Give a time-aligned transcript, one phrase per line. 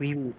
[0.00, 0.32] Wibu.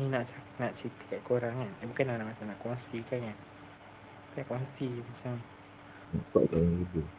[0.00, 0.24] Ni nak
[0.56, 1.70] nak cerita kat korang kan.
[1.84, 3.36] Eh, bukan nak macam nak kongsikan kan.
[4.34, 5.36] Nak kongsi macam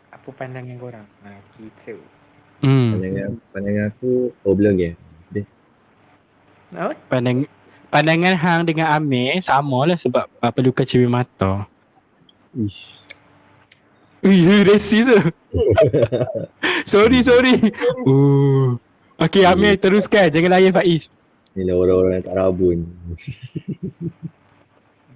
[0.09, 1.05] apa pandangan korang.
[1.21, 2.01] Ha, gitu.
[2.65, 2.97] Hmm.
[2.97, 4.91] Pandangan, pandangan aku, oh belum ke?
[6.73, 6.93] Apa?
[7.09, 7.45] Pandang
[7.89, 11.69] pandangan hang dengan Amir sama lah sebab uh, perlukan cermin mata.
[12.57, 12.97] Ish.
[14.19, 15.15] Ui, resis tu.
[16.91, 17.55] sorry, sorry.
[18.03, 18.75] Uh.
[19.19, 20.31] Okay, Amir teruskan.
[20.31, 21.11] Jangan layan Faiz.
[21.51, 22.79] Ni lah orang-orang yang tak rabun.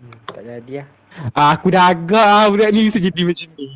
[0.03, 0.88] Hmm, tak jadi lah.
[1.31, 3.67] Ah, aku dah agak ah budak ni mesti jadi macam ni.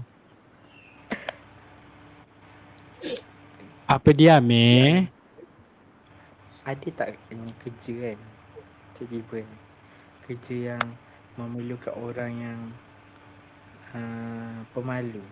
[3.87, 5.07] Apa dia, Amir?
[6.67, 8.19] Ada tak ni kerja kan.
[8.99, 9.57] Tiba-tiba ni.
[10.27, 10.83] Kerja yang
[11.39, 12.59] memerlukan orang yang
[13.95, 15.23] uh, pemalu.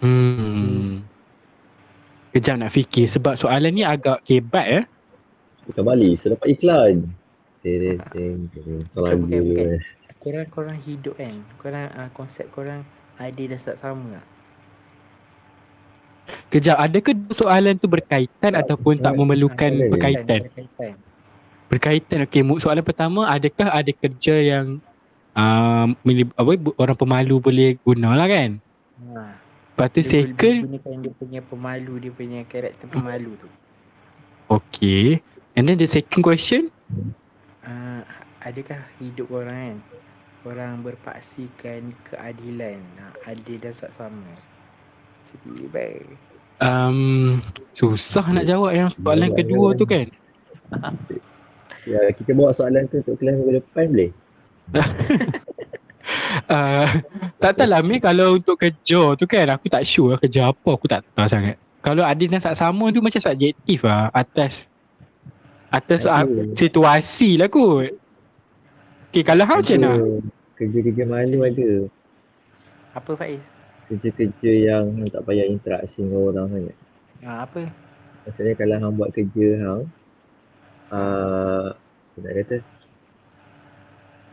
[0.00, 0.75] Hmm.
[2.36, 4.84] Kejap nak fikir sebab soalan ni agak kebat eh.
[5.72, 6.94] Kita balik, saya dapat iklan.
[7.64, 8.36] Bukan,
[8.92, 9.68] bukan, lagu bukan.
[10.20, 11.32] Korang korang hidup kan.
[11.56, 12.84] Korang uh, konsep korang
[13.16, 14.26] idea dah start sama tak?
[16.52, 19.88] Kejap, adakah soalan tu berkaitan ataupun tak memerlukan ada.
[19.88, 20.40] berkaitan?
[20.44, 20.92] Berkaitan.
[21.72, 22.18] Berkaitan.
[22.28, 24.76] Okey, soalan pertama, adakah ada kerja yang
[25.32, 25.88] uh,
[26.36, 28.60] apa bu- orang pemalu boleh guna lah kan?
[29.16, 29.45] Ha.
[29.76, 33.48] Lepas tu Dia second, gunakan dia punya pemalu, dia punya karakter pemalu tu.
[34.48, 35.20] okay.
[35.56, 36.72] And then the second question,
[37.66, 38.06] Uh,
[38.46, 39.76] adakah hidup orang kan
[40.46, 44.38] orang berpaksikan keadilan uh, adil dan saksama
[45.26, 46.06] jadi baik
[46.62, 47.42] um,
[47.74, 50.06] susah nak jawab yang soalan kedua tu kan?
[51.86, 54.10] Ya, kita bawa soalan tu untuk kelas minggu depan boleh?
[56.46, 56.86] Uh,
[57.42, 60.86] tak tahu lah Mir kalau untuk kerja tu kan aku tak sure kerja apa aku
[60.86, 61.58] tak tahu sangat.
[61.82, 64.70] Kalau adil dan saksama tu macam subjektif lah atas
[65.74, 66.54] atas uh, Ada.
[66.54, 67.98] situasi lah kot.
[69.10, 70.22] Okay kalau hang macam mana?
[70.56, 71.70] Kerja-kerja malu ada.
[72.96, 73.42] apa Faiz
[73.90, 76.76] Kerja-kerja yang hang tak payah interaksi dengan orang sangat.
[77.26, 77.62] uh, apa
[78.26, 79.82] Maksudnya kalau hang buat kerja hang
[80.94, 81.74] uh,
[82.22, 82.56] nak kata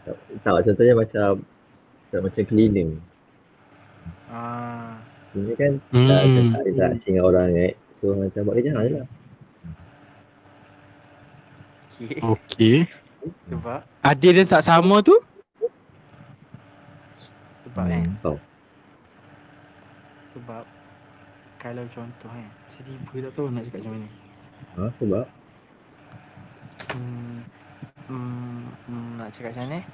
[0.03, 1.29] tak, tak contohnya macam
[2.13, 2.91] macam, macam cleaning.
[4.29, 4.93] uh,
[5.33, 6.53] Cleaning kan tak, Hmm.
[6.53, 7.73] tak interaksi dengan orang kan.
[7.97, 9.07] So macam buat kerja je lah.
[11.97, 12.19] okay.
[12.21, 12.77] Okay.
[13.49, 15.17] sebab Adil dan saksama tu?
[17.65, 18.37] sebab kan Hmm, Kau.
[20.37, 20.63] sebab
[21.57, 24.07] kalau contoh kan tiba-tiba tak tahu nak cakap macam mana
[24.73, 25.25] Ha, sebab
[26.93, 27.39] hmm,
[28.05, 29.85] hmm, hmm, nak cakap macam mana eh?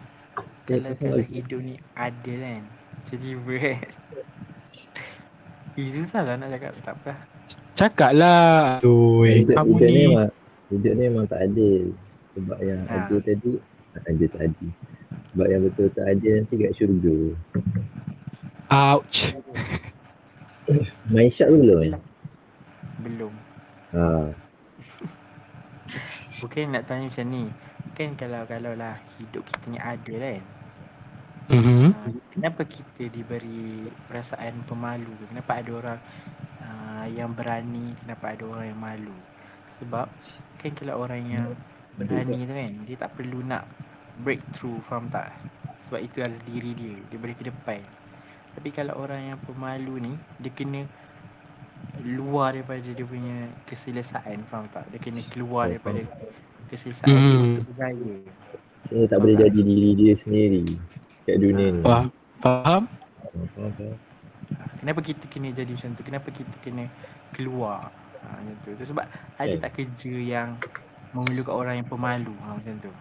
[0.68, 2.64] Kalau kalau hidup ni adil kan
[3.08, 3.80] tiba-tiba kan
[5.80, 7.14] Eh, susah lah nak cakap tak apa
[7.80, 8.84] Cakap lah.
[8.84, 10.30] Aduh, kamu hidup ni memang
[10.68, 11.96] hidup ni memang tak adil.
[12.36, 12.94] Sebab yang Ha.
[13.00, 13.52] adil tadi
[14.04, 14.70] adil tak adil.
[15.32, 17.18] Sebab yang betul-betul adil nanti kat syurga.
[18.68, 19.20] Ouch.
[21.16, 21.92] Main tu belum eh?
[23.00, 23.34] belum
[23.96, 24.36] Ha.
[26.44, 27.44] Bukan nak tanya macam ni
[28.00, 30.40] Kan kalau kalau lah hidup kita ni ada kan.
[31.50, 31.92] Mm-hmm.
[31.92, 35.12] uh, Kenapa kita diberi perasaan pemalu?
[35.28, 36.00] Kenapa ada orang
[36.62, 39.18] uh, yang berani Kenapa ada orang yang malu?
[39.82, 40.08] Sebab
[40.62, 41.48] kan kalau orang yang
[41.98, 43.66] berani tu kan Dia tak perlu nak
[44.22, 45.34] breakthrough faham tak?
[45.90, 47.82] Sebab itu adalah diri dia Dia boleh ke depan.
[48.54, 50.86] Tapi kalau orang yang pemalu ni Dia kena
[52.06, 54.86] luar daripada dia punya keselesaan faham tak?
[54.94, 56.00] Dia kena keluar Oh,
[56.70, 57.54] dia Hmm.
[57.54, 58.14] untuk berjaya
[58.90, 60.64] Saya tak boleh jadi diri dia sendiri
[61.30, 61.82] kat dunia ni.
[61.86, 62.08] Faham?
[62.42, 62.84] Faham?
[62.90, 63.98] Faham, faham, faham.
[64.82, 66.02] Kenapa kita kena jadi macam tu?
[66.02, 66.90] Kenapa kita kena
[67.36, 67.94] keluar?
[68.24, 68.72] Ha, macam tu.
[68.74, 68.84] tu.
[68.90, 69.06] Sebab
[69.38, 69.62] ada Kan.
[69.62, 70.50] tak kerja yang
[71.14, 72.92] memerlukan orang yang pemalu ha, macam tu?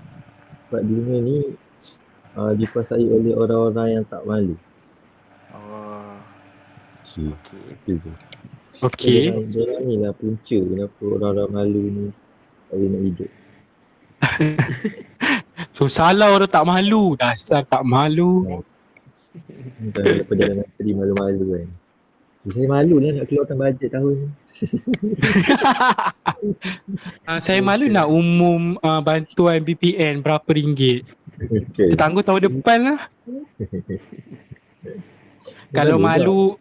[0.69, 1.39] Sebab dunia ni
[2.37, 4.56] uh, dikuasai oleh orang-orang yang tak malu.
[5.56, 6.12] Oh,
[7.09, 7.97] Okay.
[8.85, 9.23] Okay.
[9.33, 12.06] Orang, orang ni lah punca kenapa orang-orang malu ni
[12.69, 13.31] tak boleh nak hidup.
[15.76, 17.14] So salah orang tak malu.
[17.19, 18.46] Dasar tak malu.
[19.94, 21.69] Ada Perdana Menteri malu-malu kan.
[22.49, 24.29] Saya malu lah nak keluarkan bajet tahun ni.
[27.29, 31.06] Uh, saya malu nak umum uh, bantuan BPN berapa ringgit.
[31.38, 31.94] Okay.
[31.94, 33.00] Tangguh tahun depan lah.
[35.76, 36.58] Kalau malu,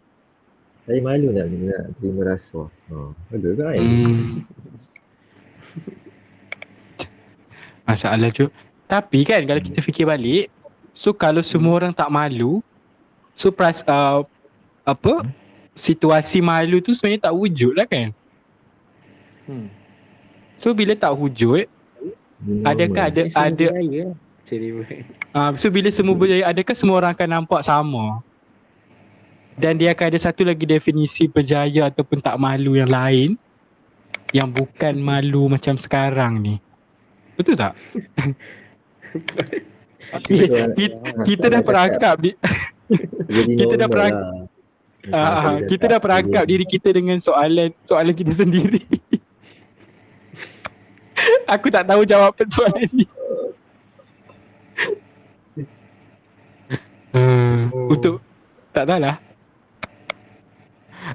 [0.86, 2.70] Saya malu nak, nak terima rasuah.
[2.92, 2.96] Ha,
[3.34, 3.76] ada kan?
[3.76, 4.46] hmm.
[7.88, 8.52] Masalah tu.
[8.84, 10.52] Tapi kan kalau kita fikir balik,
[10.92, 12.60] so kalau semua orang tak malu,
[13.32, 14.24] so pras, uh,
[14.84, 15.24] apa,
[15.72, 18.12] situasi malu tu sebenarnya tak wujud lah kan?
[19.48, 19.72] Hmm.
[20.52, 21.64] So bila tak wujud,
[22.38, 24.14] New adakah ada ada Raya
[24.46, 24.68] Jadi
[25.36, 28.22] uh, so bila semua berjaya adakah semua orang akan nampak sama?
[29.58, 33.34] Dan dia akan ada satu lagi definisi berjaya ataupun tak malu yang lain
[34.30, 36.54] yang bukan malu macam sekarang ni.
[37.38, 37.78] Betul tak?
[40.26, 42.34] kita, kita, kita dah perangkap di,
[43.54, 44.34] kita dah normal perang- lah.
[45.14, 48.82] uh, Macam kita cakap, dah perangkap diri kita dengan soalan soalan kita sendiri.
[51.54, 53.06] Aku tak tahu jawab soalan ni.
[57.14, 58.20] Uh, untuk
[58.74, 59.16] tak tahulah.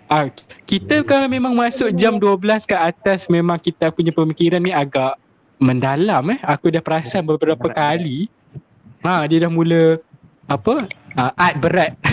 [0.09, 0.25] Ah,
[0.65, 5.21] kita kalau memang masuk jam 12 ke atas memang kita punya pemikiran ni agak
[5.63, 6.39] mendalam eh.
[6.43, 8.27] Aku dah perasan beberapa kali.
[9.03, 9.99] Ha, dia dah mula
[10.47, 10.83] apa?
[11.15, 11.95] Ah, art berat.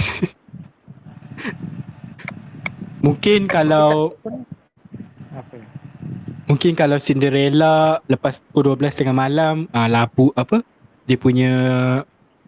[3.05, 4.13] Mungkin kalau
[5.33, 5.57] Apa
[6.51, 10.67] Mungkin kalau Cinderella lepas pukul 12 tengah malam uh, labu apa
[11.07, 11.53] dia punya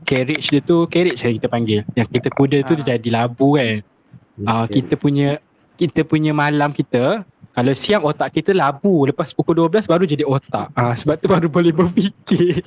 [0.03, 2.83] carriage dia tu carriage yang kita panggil yang kita kuda tu Ah.
[2.83, 3.79] dia jadi labu kan
[4.43, 5.39] uh, kita punya
[5.79, 7.23] kita punya malam kita
[7.53, 11.49] kalau siang otak kita labu lepas pukul 12 baru jadi otak uh, sebab tu baru
[11.49, 12.65] boleh berfikir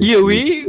[0.00, 0.64] Ya, ini.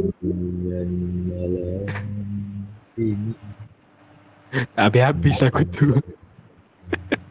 [4.76, 5.86] tak habis-habis aku tu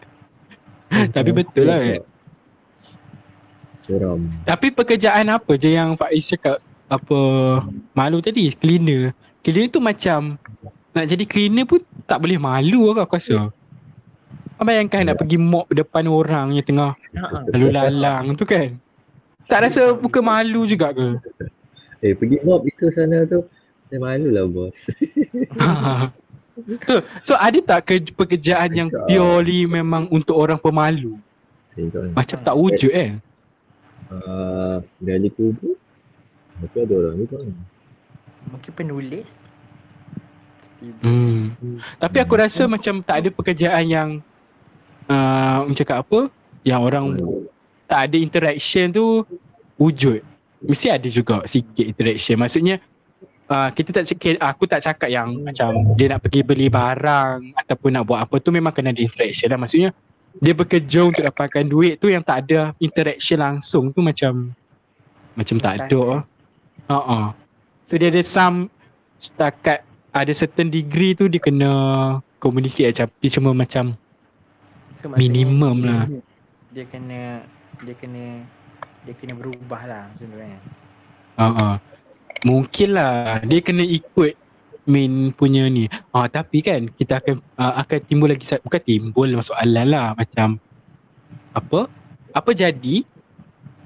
[1.15, 2.01] tapi betul lah kan
[3.81, 4.29] Seram.
[4.45, 7.19] Tapi pekerjaan apa je yang Faiz cakap apa
[7.97, 9.09] malu tadi cleaner.
[9.41, 10.37] Cleaner tu macam
[10.91, 13.51] nak jadi cleaner pun tak boleh malu lah aku rasa.
[14.55, 16.93] Kau bayangkan nak pergi mop depan orang yang tengah
[17.49, 18.77] lalu lalang tu kan.
[19.49, 21.17] Tak rasa bukan malu juga ke?
[22.05, 23.41] Eh pergi mob itu sana tu
[23.89, 24.75] saya malu lah bos.
[26.85, 26.94] so,
[27.25, 31.17] so ada tak ke pekerjaan yang purely memang untuk orang pemalu?
[31.73, 33.19] Tengok Macam tak wujud kan?
[34.11, 35.75] uh, gali kubur.
[36.61, 37.47] Tapi ada orang ni kan.
[38.51, 39.29] Mungkin penulis
[40.81, 41.78] Hmm.
[42.01, 44.10] Tapi aku rasa macam tak ada pekerjaan yang
[45.06, 46.19] uh, macam cakap apa?
[46.66, 47.06] Yang orang
[47.86, 49.22] tak ada interaction tu
[49.78, 50.25] wujud.
[50.62, 52.38] Mesti ada juga sikit interaction.
[52.42, 52.81] Maksudnya
[53.50, 57.89] uh, kita tak cakap aku tak cakap yang macam dia nak pergi beli barang ataupun
[57.94, 59.60] nak buat apa tu memang kena ada interaction lah.
[59.62, 59.89] Maksudnya
[60.39, 64.50] dia bekerja untuk dapatkan duit tu yang tak ada interaction langsung tu macam
[65.38, 66.25] macam tak ada.
[66.89, 67.28] Ha uh
[67.92, 68.72] So dia ada some
[69.19, 71.71] setakat ada certain degree tu dia kena
[72.37, 73.85] communicate macam dia cuma macam
[74.99, 76.03] so, minimum dia- lah.
[76.71, 77.43] Dia kena
[77.83, 78.47] Dia kena
[79.03, 80.59] Dia kena berubah lah sebenarnya
[81.35, 81.75] Ha uh
[82.41, 84.33] Mungkin lah dia kena ikut
[84.89, 85.85] main punya ni.
[86.09, 90.57] Ah tapi kan kita akan uh, akan timbul lagi bukan timbul masalah lah macam
[91.53, 91.85] apa?
[92.33, 93.05] Apa jadi?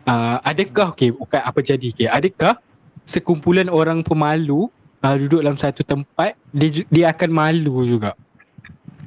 [0.06, 2.08] Uh, adakah okey bukan apa jadi okey.
[2.08, 2.56] Adakah
[3.04, 4.72] sekumpulan orang pemalu
[5.04, 8.14] uh, duduk dalam satu tempat dia dia akan malu juga.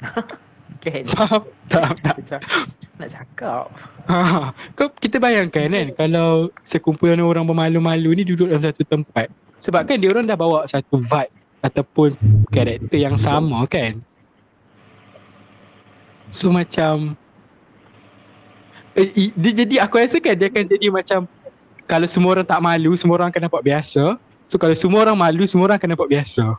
[0.79, 1.43] Kan Faham?
[1.67, 2.41] tak tak.
[2.99, 3.67] Nak cakap
[4.07, 9.27] Ha, kau kita bayangkan kan kalau sekumpulan orang pemalu-malu ni duduk dalam satu tempat.
[9.59, 12.15] Sebab kan dia orang dah bawa satu vibe ataupun
[12.49, 13.99] karakter yang sama kan.
[16.31, 17.19] So macam
[18.95, 21.27] eh, dia jadi aku rasa kan dia akan jadi macam
[21.89, 24.15] kalau semua orang tak malu, semua orang akan nampak biasa.
[24.49, 26.57] So kalau semua orang malu, semua orang akan nampak biasa.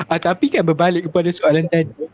[0.10, 2.08] ah, tapi kan berbalik kepada soalan tadi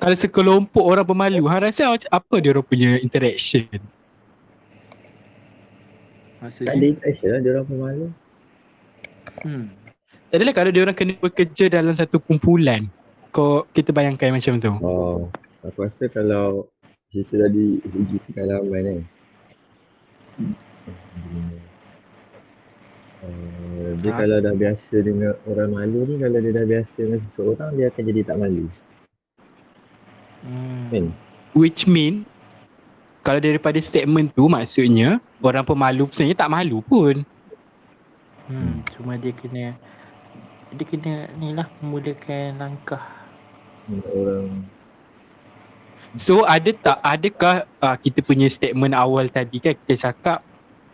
[0.00, 3.68] kalau sekelompok orang pemalu, hang rasa macam apa dia orang punya interaction?
[6.40, 8.06] Tak ada interaction lah dia orang pemalu.
[9.44, 9.66] hmm.
[10.32, 12.88] Adalah kalau dia orang kena bekerja dalam satu kumpulan.
[13.28, 14.72] Kau kita bayangkan macam tu.
[14.80, 15.28] Oh,
[15.60, 16.64] aku rasa kalau
[17.12, 18.98] cerita tadi segi pengalaman kan.
[23.20, 24.18] Uh, dia Ha.
[24.24, 28.02] kalau dah biasa dengan orang malu ni kalau dia dah biasa dengan seseorang dia akan
[28.08, 28.64] jadi tak malu.
[30.40, 30.88] Hmm.
[30.88, 31.04] Kan?
[31.52, 32.24] Which mean
[33.20, 37.20] kalau daripada statement tu maksudnya orang pemalu sebenarnya tak malu pun.
[38.50, 38.82] Hmm.
[38.98, 39.78] Cuma dia kena
[40.74, 43.06] Dia kena ni lah Memulakan langkah
[43.86, 44.46] Dengan orang
[46.18, 50.42] So ada tak adakah uh, kita punya statement awal tadi kan kita cakap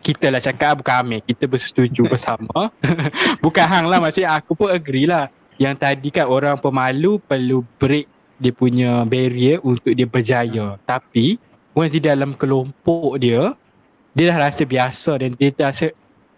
[0.01, 1.19] kita lah cakap bukan Amir.
[1.25, 2.71] Kita bersetuju bersama.
[3.43, 3.99] Bukan hang lah.
[3.99, 5.27] Maksudnya aku pun agree lah.
[5.57, 8.05] Yang tadi kan orang pemalu perlu break
[8.37, 10.77] dia punya barrier untuk dia berjaya.
[10.85, 11.41] Tapi
[11.73, 13.57] once di dalam kelompok dia
[14.13, 15.93] dia dah rasa biasa dan dia dah rasa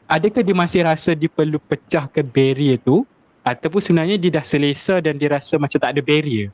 [0.07, 3.03] adakah dia masih rasa dia perlu pecahkan barrier tu?
[3.43, 6.51] Ataupun sebenarnya dia dah selesa dan dia rasa macam tak ada barrier?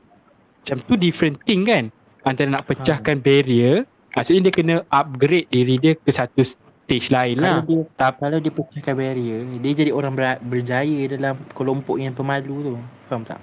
[0.62, 1.90] Macam tu different thing kan?
[2.26, 3.86] Antara nak pecahkan barrier
[4.16, 6.42] maksudnya dia kena upgrade diri dia ke satu
[6.86, 11.00] stage lain Kalau lah dia Tapi- kalau dia pecahkan barrier, dia jadi orang ber, berjaya
[11.08, 12.74] dalam kelompok yang pemalu tu.
[13.04, 13.42] Faham tak?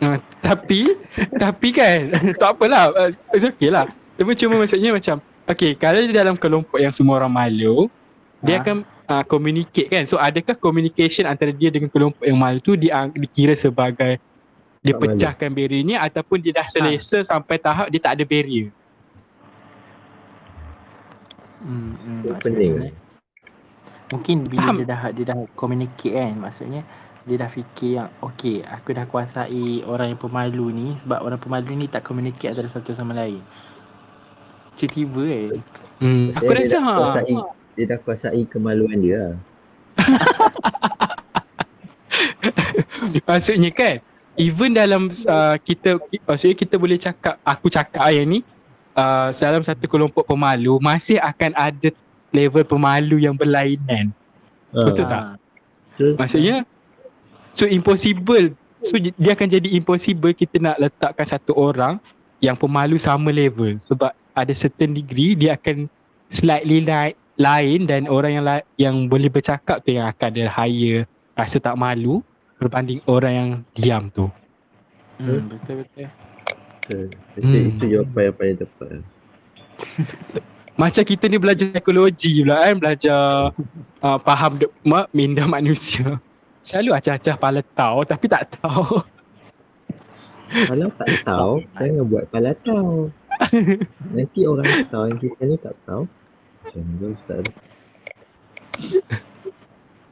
[0.00, 0.86] uh, tapi
[1.34, 6.14] tapi kan tak apalah uh, it's okay lah tapi cuma maksudnya macam okay kalau dia
[6.14, 7.90] dalam kelompok yang semua orang malu
[8.38, 8.62] dia Ha.
[8.62, 13.08] akan uh, communicate kan so adakah communication antara dia dengan kelompok yang malu tu dia
[13.10, 14.20] dikira sebagai
[14.78, 15.04] dia Tak malu.
[15.10, 18.68] pecahkan barriernya ataupun dia dah selesa sampai tahap dia tak ada barrier
[21.64, 22.92] Hmm, hmm, pening.
[24.12, 24.76] Mungkin bila Faham.
[24.76, 26.84] dia dah dia dah communicate kan, maksudnya
[27.24, 31.72] dia dah fikir yang okay, aku dah kuasai orang yang pemalu ni sebab orang pemalu
[31.72, 33.40] ni tak communicate antara satu sama lain.
[34.76, 35.48] Tiba-tiba eh.
[36.04, 36.36] hmm.
[36.36, 37.34] aku Dia- dia rasa dah ha kuasai,
[37.74, 39.34] dia dah kuasai kemaluan dia lah.
[43.28, 44.04] Maksudnya kan
[44.34, 48.42] Even dalam uh, kita Maksudnya kita boleh cakap Aku cakap yang ni
[48.94, 51.88] uh, Dalam satu kelompok pemalu Masih akan ada
[52.34, 54.10] Level pemalu yang berlainan
[54.74, 55.38] Betul tak?
[55.94, 56.12] Betul.
[56.18, 56.56] Maksudnya
[57.54, 62.02] So impossible So dia akan jadi impossible Kita nak letakkan satu orang
[62.42, 65.86] Yang pemalu sama level Sebab ada certain degree Dia akan
[66.26, 71.06] Slightly li- lain Dan orang yang la- yang boleh bercakap tu Yang akan ada higher
[71.38, 72.18] Rasa tak malu
[72.58, 74.26] Berbanding orang yang diam tu
[75.14, 76.10] Hmm, betul betul.
[76.84, 77.08] Betul.
[77.34, 77.68] Itu, Hmm.
[77.72, 78.88] itu jawapan yang paling tepat.
[80.74, 83.54] Macam kita ni belajar psikologi pula kan Belajar
[84.02, 86.18] uh, faham de- ma- minda manusia
[86.66, 88.98] Selalu acah-acah pala tahu tapi tak tahu
[90.68, 93.10] Kalau tak tahu, jangan buat pala tahu.
[94.14, 96.06] Nanti orang tahu yang kita ni tak tahu.
[96.62, 97.42] Macam mana Ustaz?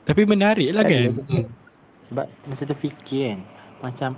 [0.02, 1.46] Tapi menarik lah kan betul.
[2.02, 3.40] Sebab macam terfikir kan
[3.80, 4.10] Macam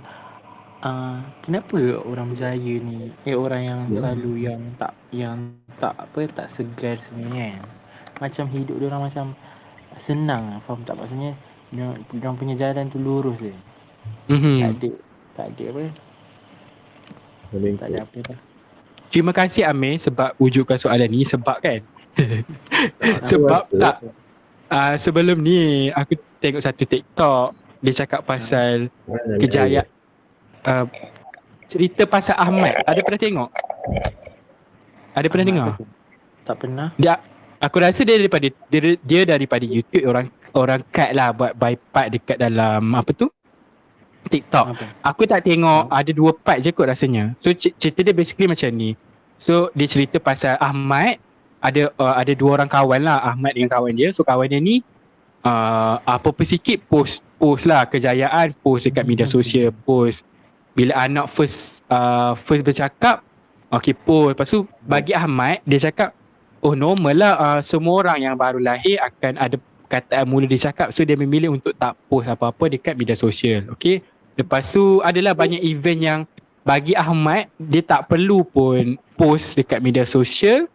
[0.85, 3.09] uh, Kenapa orang berjaya ni?
[3.25, 3.99] Eh orang yang Ya.
[3.99, 5.37] selalu yang tak Yang
[5.77, 7.65] tak apa Tak segar sebenarnya kan?
[8.21, 9.25] Macam hidup dia orang macam
[9.97, 11.33] Senang Faham tak maksudnya?
[11.73, 13.51] Dia orang punya jalan tu lurus je.
[14.29, 14.57] Tak Mhm.
[14.61, 14.89] ada
[15.33, 15.83] Tak ada apa.
[17.49, 18.39] Boleh Tak ada apa dah.
[19.09, 21.23] Terima kasih Amir sebab wujudkan soalan ni.
[21.23, 21.79] Sebab kan?
[23.29, 23.95] Sebab tak?
[24.65, 27.55] Uh, sebelum ni aku tengok satu TikTok.
[27.79, 28.89] Dia cakap pasal
[29.37, 29.85] kejayaan
[30.65, 30.85] uh,
[31.69, 32.73] cerita pasal Ahmad.
[32.85, 33.49] Ada pernah tengok?
[35.15, 35.69] Ada pernah dengar?
[35.71, 35.85] Apa tu?
[36.45, 36.87] Tak pernah.
[37.63, 42.11] Aku rasa dia daripada dia, dia daripada YouTube orang orang cut lah buat by part
[42.13, 43.31] dekat dalam apa tu?
[44.27, 44.65] TikTok.
[44.75, 44.85] Apa?
[45.05, 47.33] Aku tak tengok ada dua part je kot rasanya.
[47.39, 48.93] So cerita dia basically macam ni.
[49.39, 51.17] So dia cerita pasal Ahmad.
[51.63, 54.13] Ada uh, ada dua orang kawan lah Ahmad dengan kawan dia.
[54.13, 54.85] So kawan dia ni
[55.47, 60.25] uh, apa-apa sikit post post lah kejayaan post dekat media sosial post
[60.75, 63.23] bila anak first uh, first bercakap
[63.71, 66.11] okay post lepas tu bagi Ahmad dia cakap
[66.61, 69.55] oh normal lah uh, semua orang yang baru lahir akan ada
[69.85, 70.89] kataan mula dia cakap.
[70.91, 74.01] So dia memilih untuk tak post apa-apa dekat media sosial okay?
[74.35, 76.19] Lepas tu adalah banyak event yang
[76.65, 80.67] bagi Ahmad dia tak perlu pun post dekat media sosial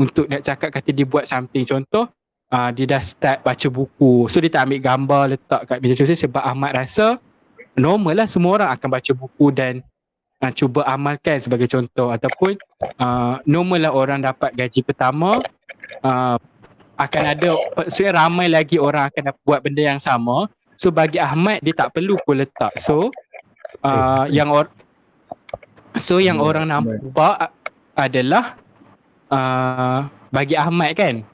[0.00, 1.62] untuk nak cakap kata dia buat something.
[1.62, 2.10] Contoh
[2.50, 4.26] uh, dia dah start baca buku.
[4.32, 7.20] So dia tak ambil gambar letak kat media sosial sebab Ahmad rasa
[7.76, 9.84] normal lah semua orang akan baca buku dan
[10.42, 12.56] uh, cuba amalkan sebagai contoh ataupun
[13.00, 15.38] uh, normal lah orang dapat gaji pertama
[16.02, 16.36] uh,
[16.96, 21.72] akan ada maksudnya ramai lagi orang akan buat benda yang sama So bagi Ahmad dia
[21.72, 22.76] tak perlu pun letak.
[22.76, 23.08] So
[23.80, 24.68] uh, yang or
[25.96, 27.56] So yang Hmm, orang nampak
[27.96, 28.60] adalah
[29.32, 31.24] uh, bagi Ahmad kan.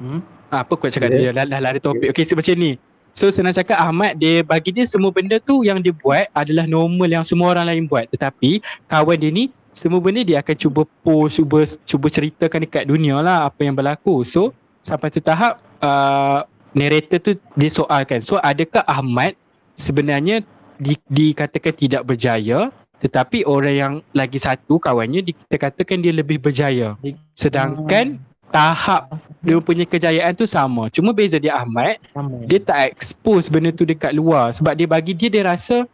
[0.00, 0.20] hmm?
[0.48, 1.28] Apa kau cakap Ya.
[1.28, 2.08] dia dah, dah lari topik.
[2.16, 2.80] Okey so macam ni.
[3.12, 7.08] So senang cakap Ahmad dia bagi dia semua benda tu yang dia buat adalah normal
[7.08, 8.08] yang semua orang lain buat.
[8.08, 13.20] Tetapi kawan dia ni semua benda dia akan cuba post, cuba cuba ceritakan dekat dunia
[13.20, 14.24] lah apa yang berlaku.
[14.24, 18.24] So sampai tu tahap uh, narrator tu dia soalkan.
[18.24, 19.36] So adakah Ahmad
[19.76, 20.40] sebenarnya
[20.80, 26.38] di, dikatakan tidak berjaya tetapi orang yang lagi satu kawannya di- kita katakan dia lebih
[26.38, 26.94] berjaya.
[27.34, 29.08] Sedangkan tahap
[29.42, 30.86] dia punya kejayaan tu sama.
[30.92, 35.16] Cuma beza dia Ahmad Sama dia tak expose benda tu dekat luar sebab dia bagi
[35.16, 35.88] dia dia rasa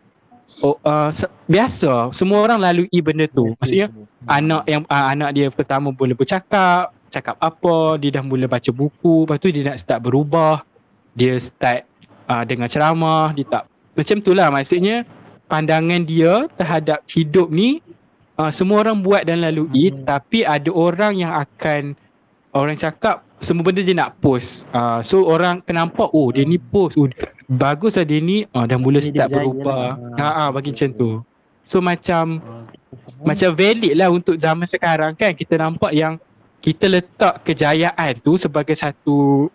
[0.60, 3.54] oh, uh, se- biasa semua orang lalui benda tu.
[3.56, 3.88] Maksudnya
[4.26, 9.24] anak yang uh, anak dia pertama boleh bercakap, cakap apa, dia dah mula baca buku,
[9.24, 10.60] lepas tu dia nak start berubah.
[11.16, 11.88] Dia start
[12.28, 13.64] uh, dengar ceramah, dia tak
[13.96, 15.02] macam tu lah maksudnya
[15.50, 17.80] pandangan dia terhadap hidup ni
[18.38, 20.04] uh, semua orang buat dan lalui Hmm.
[20.06, 21.96] tapi ada orang yang akan
[22.58, 24.66] orang cakap semua benda dia nak post.
[24.74, 26.98] Uh, so orang akan nampak oh dia ni post.
[26.98, 27.06] Oh,
[27.46, 29.84] bagus lah dia ni uh, dah mula dia start berjaya berubah.
[30.16, 30.18] lah.
[30.18, 31.10] Ha ah bagi macam tu.
[31.62, 32.64] So macam Oh,
[33.20, 36.16] macam valid lah untuk zaman sekarang kan kita nampak yang
[36.58, 39.52] kita letak kejayaan tu sebagai satu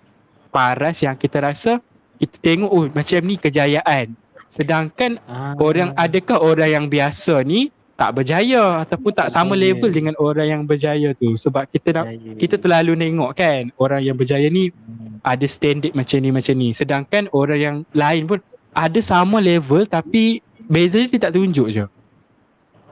[0.47, 1.81] paras yang kita rasa
[2.21, 4.13] kita tengok oh macam ni kejayaan.
[4.53, 9.63] Sedangkan Ah, orang adakah orang yang biasa ni tak berjaya ataupun tak sama Berjaya.
[9.69, 12.35] level dengan orang yang berjaya tu sebab kita nak berjaya.
[12.35, 15.21] kita terlalu tengok kan orang yang berjaya ni Hmm.
[15.21, 18.39] ada standard macam ni macam ni sedangkan orang yang lain pun
[18.71, 21.85] ada sama level tapi beza dia tak tunjuk je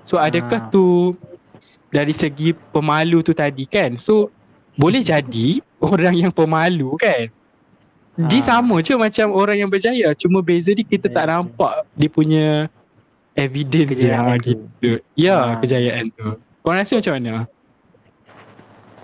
[0.03, 0.69] so adakah Ah.
[0.69, 1.17] tu
[1.89, 4.29] dari segi pemalu tu tadi kan so
[4.73, 7.25] boleh jadi orang yang pemalu kan
[8.21, 8.45] dia Ah.
[8.53, 12.45] sama je macam orang yang berjaya cuma beza dia kita tak nampak dia punya
[13.33, 14.49] evidence ha, Kejayaan tu.
[14.49, 15.57] gitu ya Ah.
[15.57, 16.27] kejayaan tu
[16.61, 17.33] korang rasa macam mana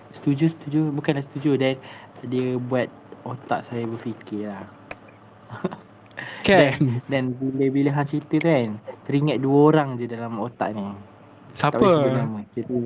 [0.09, 0.79] Setuju, setuju.
[0.91, 1.75] Bukanlah setuju dan
[2.25, 2.89] dia buat
[3.23, 4.65] otak saya berfikir lah.
[6.43, 10.83] kan Dan bila-bila hang cerita tu kan, teringat dua orang je dalam otak ni.
[11.53, 11.79] Siapa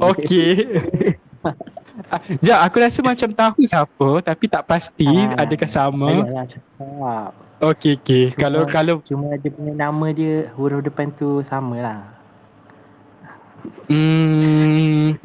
[0.03, 0.53] Okey.
[2.45, 6.21] Ja, aku rasa macam tahu siapa tapi tak pasti Ah, adakah sama.
[6.21, 7.31] Ayolah cakap.
[7.61, 8.23] Okey okey.
[8.33, 11.99] Kalau kalau Cuma dia punya nama dia, huruf depan tu sama lah.
[13.85, 15.21] hmm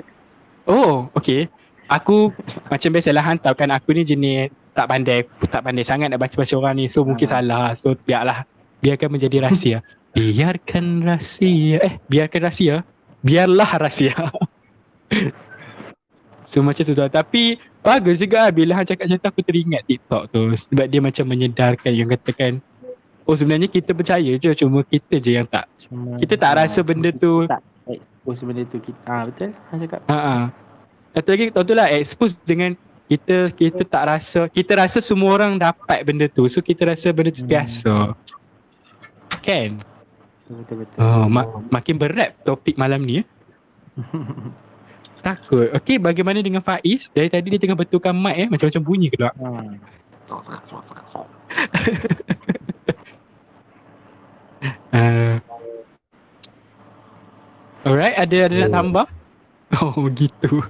[0.69, 1.49] Oh, okey.
[1.87, 2.35] Aku
[2.67, 6.75] macam biasalah hantar kan aku ni jenis tak pandai tak pandai sangat nak baca-baca orang
[6.77, 6.85] ni.
[6.91, 7.41] So mungkin Ah.
[7.41, 7.67] salah.
[7.79, 8.45] So biarlah.
[8.83, 9.79] Biarkan menjadi rahsia.
[10.17, 11.77] Biarkan rahsia.
[11.81, 12.85] Eh, biarkan rahsia.
[13.23, 14.13] Biarlah rahsia.
[16.47, 17.03] so macam tu tu.
[17.03, 17.43] Tapi
[17.83, 20.43] bagus juga lah bila hang cakap macam tu aku teringat TikTok tu.
[20.55, 22.63] Sebab dia macam menyedarkan yang katakan
[23.27, 25.67] Oh sebenarnya kita percaya je cuma kita je yang tak.
[25.83, 28.79] Cuma, Kita tak rasa benda tu- Tak expose benda tu.
[28.79, 29.51] Kita, ah betul?
[29.67, 30.01] Hang cakap.
[30.07, 30.43] Ha ah.
[31.11, 35.59] Satu lagi tahu tu lah expose dengan kita kita tak rasa kita rasa semua orang
[35.59, 36.47] dapat benda tu.
[36.47, 37.51] So kita rasa benda tu Hmm.
[37.51, 37.95] biasa.
[39.43, 39.83] Kan?
[40.47, 40.99] Betul-betul.
[40.99, 43.23] Oh, ma- makin berat topik malam ni ya.
[45.27, 45.67] Takut.
[45.75, 47.11] Okey, bagaimana dengan Faiz?
[47.11, 49.35] Dari tadi dia tengah betulkan mic eh, macam-macam bunyi keluar.
[49.35, 49.75] Hmm.
[54.97, 55.37] Uh,
[57.85, 58.77] alright, ada ada nak Oh.
[58.81, 59.07] tambah?
[59.77, 60.65] Oh, gitu.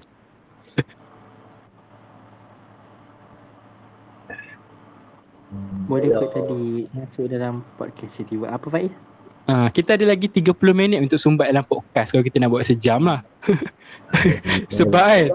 [5.87, 8.97] Boleh kot tadi masuk dalam podcast tiba Apa Faiz?
[9.47, 12.99] Uh, kita ada lagi 30 minit untuk sumbat dalam podcast kalau kita nak buat sejam
[13.07, 13.23] lah.
[14.77, 15.27] Sebab kan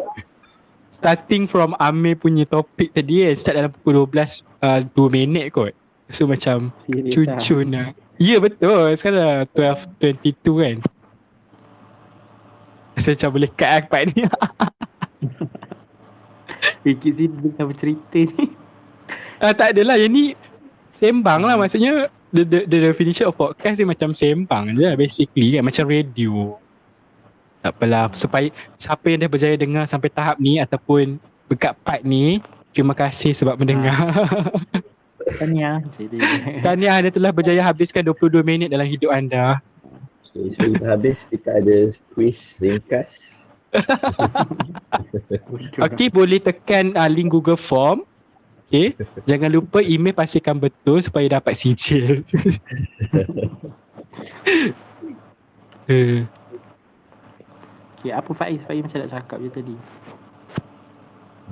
[0.92, 5.72] Starting from Amir punya topik tadi kan Start dalam pukul 12 uh, 2 minit kot.
[6.12, 7.96] So macam Serius cun-cun lah.
[8.20, 8.92] Ya betul.
[9.00, 10.76] Sekarang dah 12.22 kan.
[13.00, 14.22] Rasa macam boleh cut lah part ni.
[16.84, 18.46] Fikir dia bukan bercerita ni.
[19.40, 19.98] Ah, Tak adalah.
[19.98, 20.24] Yang ni
[20.92, 21.56] Sembang lah.
[21.58, 25.64] Maksudnya the, the, the definition of podcast ni macam sembang je lah Basically kan.
[25.64, 26.58] Macam radio.
[27.62, 32.42] Tak apalah Supaya Siapa yang dah berjaya dengar Sampai tahap ni Ataupun Dekat part ni
[32.72, 34.00] Terima kasih sebab mendengar.
[35.42, 35.80] Dia
[36.64, 39.62] Tahniah anda telah berjaya habiskan 22 minit dalam hidup anda.
[40.32, 41.78] So, sebelum kita habis, kita ada
[42.16, 43.12] quiz ringkas.
[45.86, 48.04] Okey, boleh tekan uh, link Google Form.
[48.72, 48.96] Okey.
[49.28, 52.24] Jangan lupa email pastikan betul supaya dapat sijil.
[55.92, 56.24] Eh,
[58.00, 58.64] okay, Apa Faiz?
[58.64, 59.76] Faiz macam nak cakap je tadi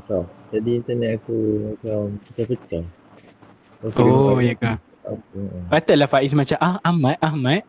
[0.08, 0.26] Tak.
[0.56, 1.36] Jadi internet aku
[1.76, 2.84] macam pecah-pecah.
[3.84, 4.80] Aku oh, ya ke?
[5.10, 5.40] apa.
[5.68, 7.62] Patutlah Faiz macam ah Ahmad, Ahmad.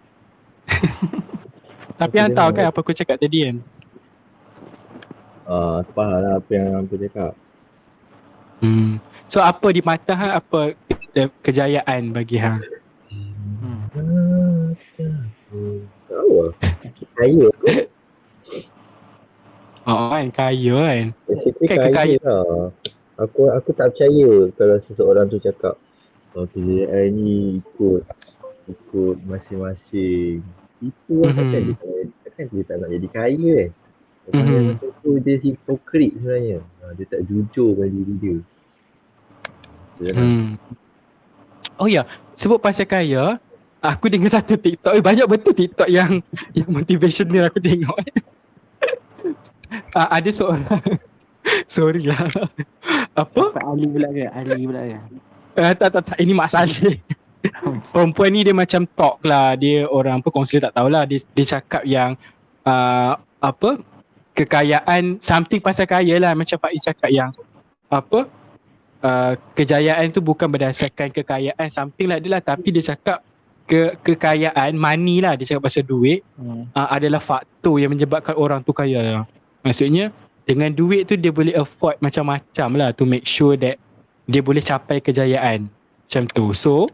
[2.01, 3.57] Tapi Aku hang tahu kan apa aku cakap tadi kan?
[5.51, 7.33] Ah, aku faham lah apa yang Hampa cakap.
[8.63, 9.03] Hmm.
[9.31, 10.75] So apa di mata hang apa
[11.15, 12.59] ke- kejayaan bagi hang?
[13.07, 13.79] hmm.
[16.11, 16.51] Lah.
[17.15, 17.47] Kaya.
[19.83, 21.05] Oh, kan kaya kan.
[21.27, 22.75] Basically Kan kaya kekaya- lah.
[23.21, 25.77] Aku aku tak percaya kalau seseorang tu cakap
[26.33, 28.03] oh, kejayaan ni ikut
[28.67, 30.41] ikut masing-masing.
[30.81, 31.39] Itu lah Mhm.
[31.39, 31.77] takkan dia
[32.25, 33.71] takkan dia tak nak jadi kaya kan.
[34.31, 34.91] Orang Mhm.
[35.05, 36.59] tu dia hipokrit sebenarnya.
[36.81, 38.37] Ha, dia tak jujur pada diri dia.
[40.01, 40.57] Nak Hmm.
[41.81, 42.05] Oh ya,
[42.37, 43.41] sebut pasal kaya,
[43.81, 46.21] aku dengar satu TikTok, eh, banyak betul TikTok yang
[46.59, 47.97] yang motivational aku tengok.
[49.97, 50.65] uh, ada seorang
[51.73, 52.21] Sorry lah.
[53.17, 53.57] Apa?
[53.57, 54.29] Pak Ali pula ke?
[54.29, 54.99] Ali pula ke?
[55.57, 56.17] Uh, tak, tak, tak.
[56.21, 57.01] Ini Mak Saleh.
[57.93, 59.57] Perempuan ni dia macam talk lah.
[59.57, 61.09] Dia orang apa, kaunselor tak tahulah.
[61.09, 62.15] Dia, dia cakap yang
[62.69, 63.81] uh, apa,
[64.37, 66.37] kekayaan, something pasal kaya lah.
[66.37, 67.33] Macam Pak Is cakap yang
[67.89, 68.29] apa,
[69.03, 73.21] uh, kejayaan tu bukan berdasarkan kekayaan something lah tapi dia cakap
[73.65, 76.67] ke kekayaan money lah dia cakap pasal duit Hmm.
[76.75, 79.25] uh, adalah faktor yang menyebabkan orang tu kaya lah.
[79.63, 80.11] Maksudnya
[80.49, 83.79] dengan duit tu dia boleh afford macam-macam lah to make sure that
[84.27, 86.51] dia boleh capai kejayaan macam tu.
[86.51, 86.91] So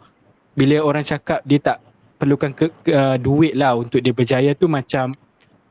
[0.52, 1.78] bila orang cakap dia tak
[2.16, 5.12] perlukan ke, ke, uh, duit lah untuk dia berjaya tu macam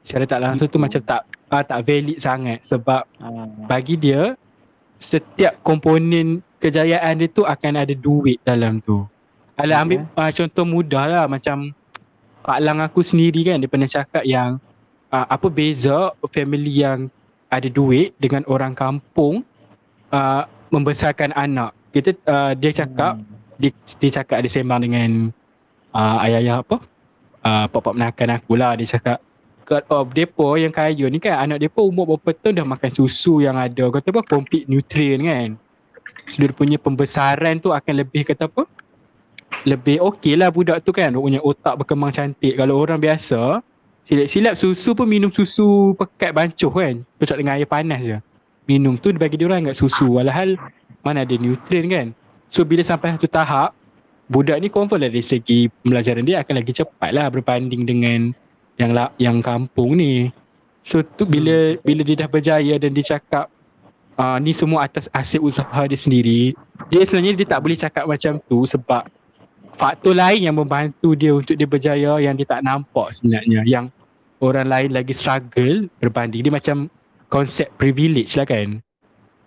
[0.06, 3.45] secara tak langsung tu macam tak uh, tak valid sangat sebab Ah.
[3.65, 4.34] bagi dia
[4.97, 9.05] setiap komponen kejayaan dia tu akan ada duit dalam tu.
[9.55, 11.71] Alah ambil uh, contoh mudah lah macam
[12.43, 14.60] Pak Lang aku sendiri kan dia pernah cakap yang
[15.10, 17.08] uh, apa beza family yang
[17.47, 19.47] ada duit dengan orang kampung
[20.12, 21.71] uh, membesarkan anak.
[21.95, 23.15] Kita uh, dia cakap
[23.55, 23.62] Hmm.
[23.62, 25.31] dia, dia cakap ada sembang dengan
[25.95, 26.77] uh, ayah-ayah apa
[27.47, 29.23] uh, pak-pak menakan aku lah dia cakap
[29.65, 33.41] kat oh, depa yang kaya ni kan anak depa umur berapa tahun dah makan susu
[33.41, 33.89] yang ada?
[33.89, 34.21] Kata apa?
[34.21, 35.49] Complete nutrient kan?
[36.30, 38.69] So dia punya pembesaran tu akan lebih kata apa?
[39.65, 41.10] Lebih okey lah budak tu kan?
[41.10, 42.54] Dia punya otak berkembang cantik.
[42.54, 43.65] Kalau orang biasa
[44.06, 47.01] silap-silap susu pun minum susu pekat bancuh kan?
[47.17, 48.17] Pecah dengan air panas je.
[48.69, 50.21] Minum tu bagi dia orang ingat susu.
[50.21, 50.62] Walhal
[51.01, 52.08] mana ada nutrient kan?
[52.54, 53.73] So bila sampai satu tahap
[54.30, 58.34] budak ni confirm lah dari segi pembelajaran dia akan lagi cepat lah berbanding dengan
[58.75, 60.29] yang la, yang kampung ni.
[60.85, 63.49] So tu bila bila dia dah berjaya dan dia cakap
[64.19, 66.53] uh, ni semua atas hasil usaha dia sendiri.
[66.91, 69.07] Dia sebenarnya dia tak boleh cakap macam tu sebab
[69.75, 73.85] faktor lain yang membantu dia untuk dia berjaya yang dia tak nampak sebenarnya yang
[74.39, 76.88] orang lain lagi struggle berbanding dia macam
[77.27, 78.79] konsep privilege lah kan.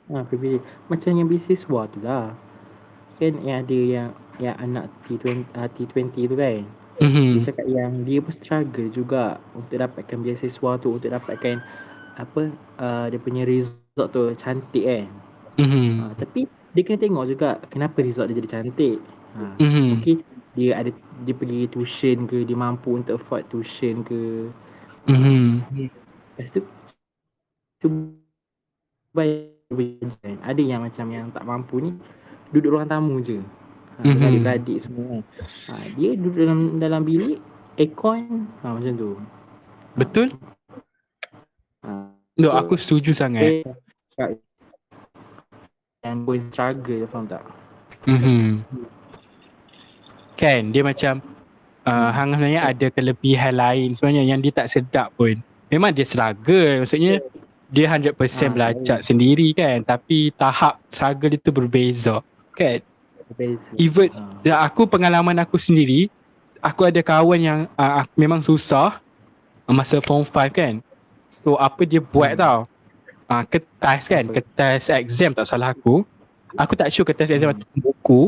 [0.08, 0.64] Ah, privilege.
[0.88, 2.32] Macam yang beasiswa tu lah.
[3.20, 6.60] Kan yang ada yang yang anak T20, uh, T20 tu kan.
[6.98, 7.38] Mhm.
[7.38, 11.62] Dia cakap yang dia pun struggle juga untuk dapatkan beasiswa tu, untuk dapatkan
[12.18, 12.42] apa
[12.82, 15.06] uh, dia punya result tu cantik kan.
[15.58, 15.86] Mhm.
[16.02, 16.40] Ha, tapi
[16.74, 18.98] dia kena tengok juga kenapa result dia jadi cantik.
[19.38, 19.84] Ha, Mhm.
[19.94, 20.16] mungkin
[20.58, 20.90] dia ada
[21.22, 24.50] dia pergi tuition ke, dia mampu untuk afford tuition ke.
[25.06, 25.62] Mhm.
[26.38, 26.60] Lepas tu
[27.82, 29.22] cuba
[30.22, 30.36] kan.
[30.44, 31.90] Ada yang macam yang tak mampu ni
[32.54, 33.38] duduk ruang tamu je.
[33.98, 34.14] Ha, Mhm.
[34.14, 35.22] dengan adik-adik semua kan.
[35.66, 37.38] Ha, dia duduk dalam dalam bilik
[37.74, 39.10] aircon ha, macam tu.
[39.94, 40.28] Betul?
[41.82, 41.90] Ha,
[42.38, 43.66] No, aku setuju sangat.
[43.66, 44.30] dia
[46.00, 47.42] yang pun struggle faham tak?
[48.06, 48.62] Mhm.
[50.38, 51.18] Kan dia macam
[51.82, 55.34] uh, hang sebenarnya ada kelebihan lain sebenarnya yang dia tak sedap pun.
[55.68, 57.18] Memang dia struggle maksudnya
[57.68, 62.22] dia 100% Ah, belajar sendiri kan tapi tahap struggle itu berbeza.
[62.54, 62.80] Kan?
[63.28, 63.68] Berbeza.
[63.76, 64.08] Even
[64.42, 64.64] Ha.
[64.64, 66.08] Aku pengalaman aku sendiri
[66.58, 68.98] aku ada kawan yang uh, memang susah
[69.64, 70.74] masa form 5 kan.
[71.28, 72.40] So apa dia buat Hmm.
[72.40, 72.58] tau?
[73.28, 76.00] Uh, kertas kan, kertas exam tak salah aku.
[76.56, 77.60] Aku tak sure kertas exam Hmm.
[77.60, 78.22] atau buku.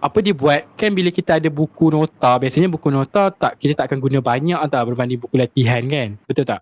[0.00, 0.64] Apa dia buat?
[0.74, 4.56] Kan bila kita ada buku nota, biasanya buku nota tak kita tak akan guna banyak
[4.68, 6.16] tau berbanding buku latihan kan.
[6.24, 6.60] Betul tak?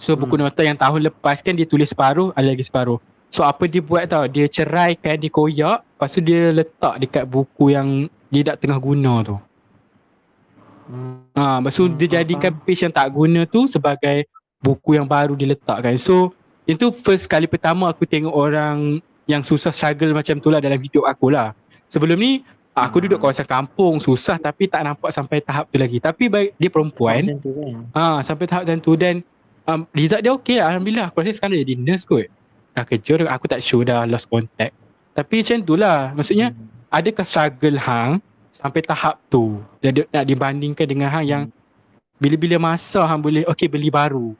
[0.00, 0.48] So buku Hmm.
[0.48, 2.98] nota yang tahun lepas kan dia tulis separuh, ada lagi separuh.
[3.34, 4.30] So apa dia buat tau?
[4.30, 9.26] Dia ceraikan, dia koyak, lepas tu dia letak dekat buku yang dia tak tengah guna
[9.26, 9.36] tu.
[10.86, 11.26] Hmm.
[11.34, 14.30] Ha, lepas tu Hmm, dia jadikan page yang tak guna tu sebagai
[14.62, 15.98] buku yang baru dia letakkan.
[15.98, 16.30] So
[16.62, 21.02] itu first kali pertama aku tengok orang yang susah struggle macam tu lah dalam hidup
[21.02, 21.58] aku lah.
[21.90, 23.34] Sebelum ni aku duduk Hmm.
[23.34, 25.98] kawasan kampung susah tapi tak nampak sampai tahap tu lagi.
[25.98, 27.26] Tapi baik dia perempuan.
[27.98, 29.26] Ah sampai tahap tu dan
[29.66, 30.70] um, result dia okey lah.
[30.70, 32.30] Alhamdulillah aku rasa sekarang dia jadi nurse kot.
[32.74, 34.74] Dah kerja aku tak sure dah lost contact.
[35.14, 36.10] Tapi macam tu lah.
[36.12, 36.66] Maksudnya Hmm.
[36.90, 38.18] adakah struggle hang
[38.50, 41.42] sampai tahap tu jadi nak dibandingkan dengan hang yang
[42.18, 44.34] bila-bila masa hang boleh okey beli baru.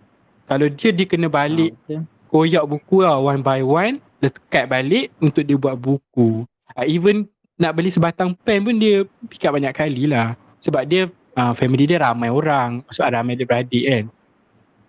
[0.46, 2.02] Kalau dia dia kena balik Ha, betul.
[2.30, 6.42] koyak buku lah one by one lekat balik untuk dia buat buku.
[6.74, 10.34] Uh, even nak beli sebatang pen pun dia pick up banyak kali lah.
[10.58, 12.82] Sebab dia uh, family dia ramai orang.
[12.86, 14.04] Maksud ramai dia beradik kan.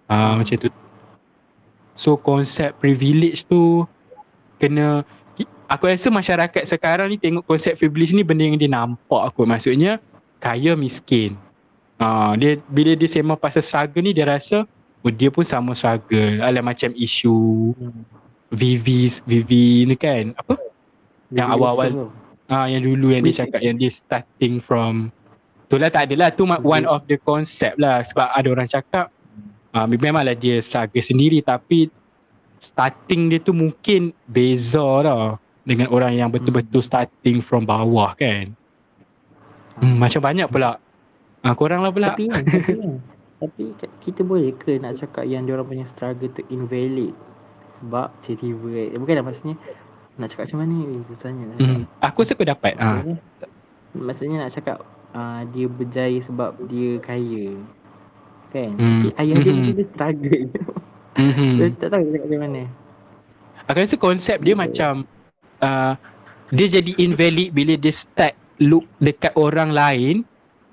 [0.05, 0.33] Uh, Hmm.
[0.41, 0.69] Macam tu.
[1.95, 3.87] So konsep privilege tu
[4.59, 5.07] kena
[5.71, 10.03] aku rasa masyarakat sekarang ni tengok konsep privilege ni benda yang dia nampak aku maksudnya
[10.43, 11.39] kaya miskin.
[11.95, 14.67] Uh, dia bila dia sembang pasal struggle ni dia rasa
[15.01, 16.43] oh, dia pun sama struggle.
[16.43, 17.71] Alah macam isu.
[18.55, 18.87] VV
[19.25, 19.51] VV
[19.89, 20.59] ni kan apa?
[21.33, 21.89] Yang awal-awal.
[22.45, 25.09] Ah yang dulu yang dia cakap yang dia starting from
[25.65, 29.09] tu lah tak adalah tu one of the concept lah sebab ada orang cakap
[29.75, 31.91] ah memanglah dia struggle sendiri tapi
[32.63, 35.35] starting dia tu mungkin beza tau
[35.67, 38.55] dengan orang yang betul-betul starting from bawah kan.
[39.75, 40.79] Hmm, macam banyak pula.
[41.43, 42.15] Ah korang lah pula.
[42.15, 42.91] Tapi kan, tapi kan,
[43.43, 47.11] tapi ka- kita boleh ke nak cakap yang diorang punya struggle tu invalid
[47.75, 49.59] sebab tiba-tiba eh, bukan lah maksudnya
[50.15, 51.45] Nak cakap macam mana ni susahnya.
[51.59, 51.83] Hmm.
[51.99, 52.79] Aku rasa aku dapat.
[52.79, 53.03] Ha.
[53.03, 53.17] Maksudnya,
[53.99, 54.77] maksudnya nak cakap
[55.11, 57.59] uh, dia berjaya sebab dia kaya.
[58.55, 58.71] Kan?
[58.79, 58.87] Hmm.
[58.87, 59.19] Hmm.
[59.19, 60.43] Ayah dia mungkin dia struggle.
[61.15, 61.51] Mm-hmm.
[61.59, 62.61] Dia tak tahu cakap macam mana.
[63.67, 65.03] Aku rasa konsep dia macam
[65.59, 65.93] uh,
[66.53, 70.23] dia jadi invalid bila dia start look dekat orang lain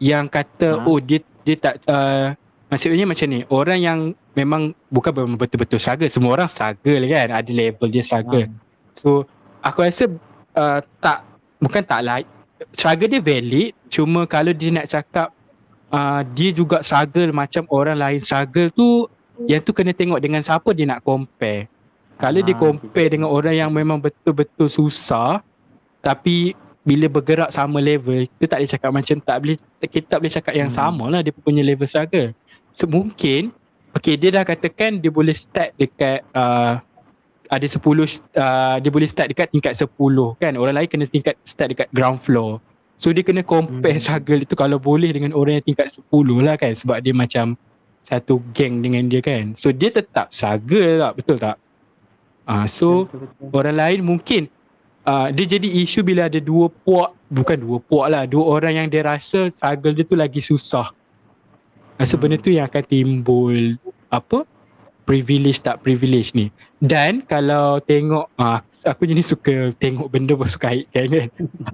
[0.02, 0.86] yang kata Ha.
[0.86, 2.34] oh dia dia tak uh,
[2.70, 3.98] maksudnya macam ni orang yang
[4.34, 8.54] memang bukan betul-betul struggle semua orang struggle kan ada level dia struggle Ha.
[8.94, 9.26] so
[9.62, 10.10] aku rasa
[10.58, 11.24] uh, tak
[11.62, 12.18] bukan tak lah
[12.74, 15.30] struggle dia valid cuma kalau dia nak cakap
[15.92, 19.06] uh, dia juga struggle macam orang lain struggle tu
[19.44, 21.68] yang tu kena tengok dengan siapa dia nak compare
[22.16, 23.14] kalau dia Ah, compare gitu.
[23.18, 25.40] dengan orang yang memang betul-betul susah
[26.02, 30.32] tapi bila bergerak sama level kita tak boleh cakap macam tak boleh kita tak boleh
[30.34, 30.78] cakap yang Hmm.
[30.82, 32.34] sama lah dia punya level struggle
[32.74, 33.54] so, mungkin
[33.94, 36.82] okay dia dah katakan dia boleh start dekat uh,
[37.52, 39.86] ada 10 uh, dia boleh start dekat tingkat 10
[40.40, 42.58] kan orang lain kena tingkat start dekat ground floor
[43.02, 44.04] so dia kena compare Hmm.
[44.06, 46.06] struggle itu kalau boleh dengan orang yang tingkat 10
[46.38, 46.70] lah kan.
[46.70, 47.58] Sebab dia macam
[48.02, 49.58] satu geng dengan dia kan.
[49.58, 51.12] So dia tetap struggle tak?
[51.18, 51.56] Betul tak?
[52.42, 53.50] Ah, so Betul, betul.
[53.54, 54.42] orang lain mungkin
[55.02, 57.10] uh, dia jadi isu bila ada dua puak.
[57.26, 58.22] Bukan dua puak lah.
[58.22, 60.94] Dua orang yang dia rasa struggle dia tu lagi susah.
[61.98, 62.22] Rasa Hmm.
[62.22, 64.46] benda tu yang akan timbul apa?
[65.02, 66.50] Privilege tak privilege ni.
[66.78, 71.28] Dan kalau tengok uh, aku jenis suka tengok benda pasal kait kan kan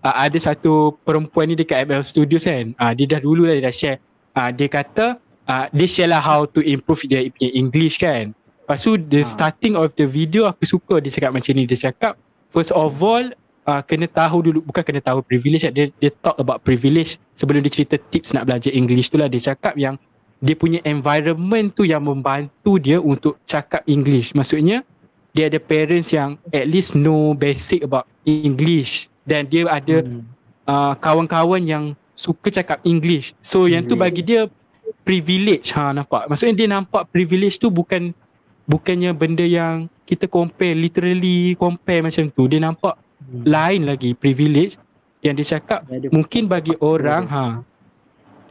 [0.04, 3.64] uh, ada satu perempuan ni dekat ML Studios kan uh, dia dah dulu lah dia
[3.68, 3.98] dah share
[4.36, 5.16] uh, dia kata
[5.48, 8.36] uh, dia share lah how to improve dia punya English kan
[8.68, 9.32] Lepas tu the Ha.
[9.32, 11.64] starting of the video aku suka dia cakap macam ni.
[11.64, 12.20] Dia cakap
[12.52, 13.24] first of all
[13.64, 15.72] uh, kena tahu dulu bukan kena tahu privilege lah.
[15.72, 19.40] dia dia talk about privilege sebelum dia cerita tips nak belajar English tu lah dia
[19.40, 19.96] cakap yang
[20.44, 24.36] dia punya environment tu yang membantu dia untuk cakap English.
[24.36, 24.84] Maksudnya
[25.32, 30.24] dia ada parents yang at least know basic about English dan dia ada Hmm.
[30.64, 33.36] uh, kawan-kawan yang suka cakap English.
[33.38, 34.02] So yang tu Hmm.
[34.02, 34.48] bagi dia
[35.04, 36.26] privilege ha nampak.
[36.26, 38.12] Maksudnya dia nampak privilege tu bukan
[38.64, 42.48] bukannya benda yang kita compare literally compare macam tu.
[42.48, 43.44] Dia nampak Hmm.
[43.44, 44.80] lain lagi privilege
[45.20, 47.44] yang dia cakap Dia mungkin bagi orang ha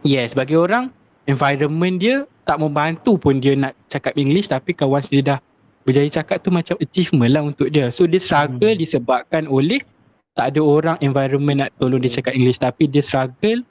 [0.03, 0.91] yes bagi orang
[1.23, 5.39] environment dia tak membantu pun dia nak cakap English tapi kawan dia dah
[5.87, 7.87] berjaya cakap tu macam achievement lah untuk dia.
[7.87, 8.77] So dia struggle Hmm.
[8.77, 9.79] disebabkan oleh
[10.35, 13.63] tak ada orang environment nak tolong dia cakap English tapi dia struggle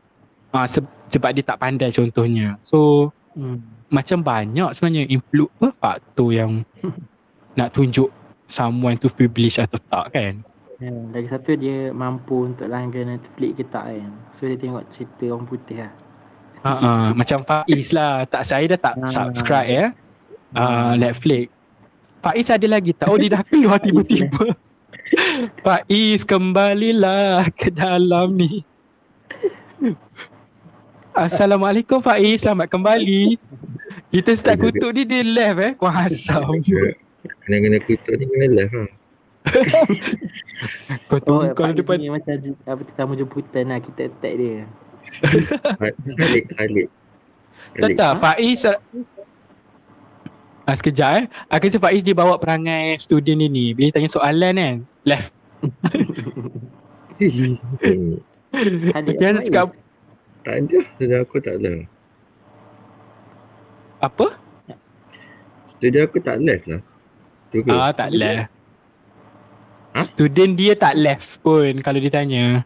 [0.50, 2.56] uh, se- sebab dia tak pandai contohnya.
[2.58, 3.60] So Hmm.
[3.88, 6.64] macam banyak sebenarnya influ apa faktor yang
[7.54, 8.08] nak tunjuk
[8.46, 10.34] someone tu privilege atau tak kan.
[10.76, 14.12] Ya, lagi satu dia mampu untuk langgan Netflix ke tak kan.
[14.32, 15.92] So dia tengok cerita orang putih lah.
[16.58, 18.24] Ha uh, macam Faiz lah.
[18.24, 19.06] Tak saya dah tak Ah.
[19.06, 19.84] subscribe ya.
[20.52, 21.52] Uh, Netflix.
[22.22, 23.08] Faiz ada lagi tak?
[23.10, 24.56] Oh dia dah keluar tiba-tiba.
[25.62, 28.64] Faiz kembalilah ke dalam ni.
[31.16, 33.40] Assalamualaikum Faiz, selamat kembali.
[34.12, 35.72] Kita start kutuk dia, dia left eh.
[35.76, 36.60] Kau asam.
[37.44, 38.88] Kena-kena kutuk ni kena left lah.
[41.08, 42.34] Kau tu Oh, kalau depan ni macam
[42.66, 44.66] apa tetamu jemputan lah kita attack dia.
[46.18, 46.88] Khalid, Khalid.
[47.76, 48.62] Tak tak, Faiz
[50.66, 51.24] Ah, sekejap eh.
[51.46, 53.70] Aku rasa Faiz dia bawa perangai student dia ni.
[53.70, 54.76] Bila dia tanya soalan kan,
[55.06, 55.30] left.
[59.16, 59.70] Dia nak cakap
[60.46, 60.78] tak ada.
[60.94, 61.74] Studio aku tak ada.
[63.98, 64.26] apa?
[65.66, 66.82] Studio aku tak left lah.
[67.50, 67.70] Tu ke?
[67.74, 68.46] Ah, tak left.
[69.98, 70.00] Ha?
[70.06, 72.62] Student dia tak left pun kalau ditanya.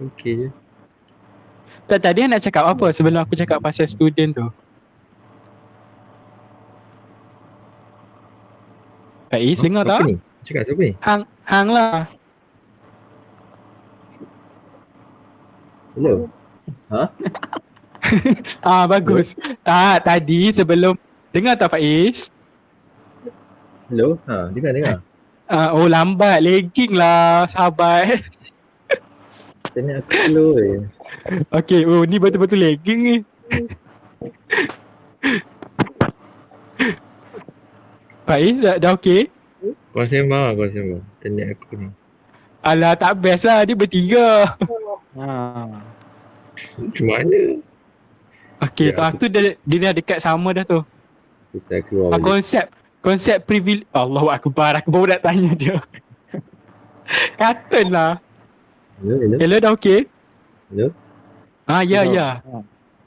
[0.00, 0.48] Okey je.
[1.86, 4.48] Tak dia nak cakap apa sebelum aku cakap pasal student tu.
[9.36, 10.08] Faiz dengar Siapa tak?
[10.08, 10.16] ni?
[10.48, 10.92] Cakap siapa ni?
[11.04, 12.08] Hang hang lah.
[15.92, 16.24] Hello?
[18.64, 19.36] Ah bagus.
[19.60, 20.96] Tak tadi sebelum
[21.36, 22.32] dengar tak Faiz?
[23.92, 24.16] Hello?
[24.24, 24.96] Ha, dengar dengar.
[25.50, 28.24] Ah, oh lambat lagging lah sahabat.
[29.76, 30.80] Tanya aku hello je.
[31.52, 33.16] Okay, oh ni betul-betul lagging ni.
[38.26, 39.30] Faiz dah, dah okay?
[39.94, 41.02] Kau sembang kau sembang.
[41.22, 41.88] Tanya aku ni.
[42.60, 44.58] Alah tak best lah, dia bertiga.
[45.16, 45.26] Ha.
[46.76, 47.40] Macam mana?
[48.58, 50.80] Okay, Ya, tu dia, dia dah dekat sama dah tu.
[51.52, 52.24] Kita keluar Ah, balik.
[52.26, 52.66] konsep
[53.00, 55.76] konsep privilege Allahu akbar aku baru nak tanya dia.
[57.40, 58.18] Katun lah.
[58.98, 60.00] Hello, hello, Hello dah okay?
[60.68, 60.88] hello,
[61.64, 62.12] Ah ya Hello.
[62.12, 62.28] ya.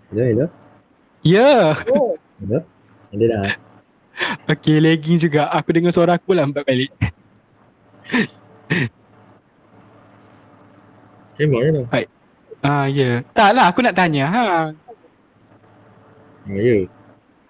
[0.10, 0.46] hello, hello.
[1.22, 1.52] Ya.
[2.40, 2.60] Hello?
[3.12, 3.44] Ada dah.
[4.50, 5.48] Okay lagging juga.
[5.56, 6.92] Aku dengar suara aku lambat balik.
[11.40, 11.86] Sembang je lah.
[12.60, 13.24] Ah ya.
[13.24, 13.32] Yeah.
[13.32, 14.44] Tak lah aku nak tanya ha.
[14.44, 14.60] Ha,
[16.52, 16.84] ya.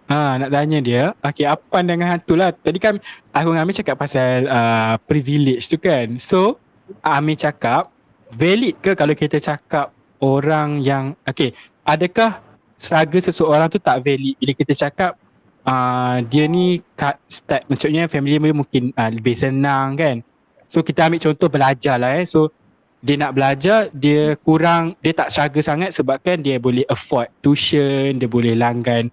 [0.10, 1.04] Ha nak tanya dia.
[1.26, 2.54] Okey apa pandangan hantu lah.
[2.54, 3.02] Tadi kan
[3.34, 6.18] aku dengan Amir cakap pasal uh, privilege tu kan.
[6.22, 6.62] So
[7.02, 7.90] Amir cakap
[8.30, 9.90] valid ke kalau kita cakap
[10.22, 12.38] orang yang okey adakah
[12.80, 15.19] struggle seseorang tu tak valid bila kita cakap
[15.66, 20.22] uh, dia ni kat start maksudnya family dia mungkin uh, lebih senang kan.
[20.70, 22.30] So kita ambil contoh belajar lah eh.
[22.30, 22.54] So
[23.00, 28.28] dia nak belajar dia kurang dia tak struggle sangat sebabkan dia boleh afford tuition dia
[28.28, 29.08] boleh langgan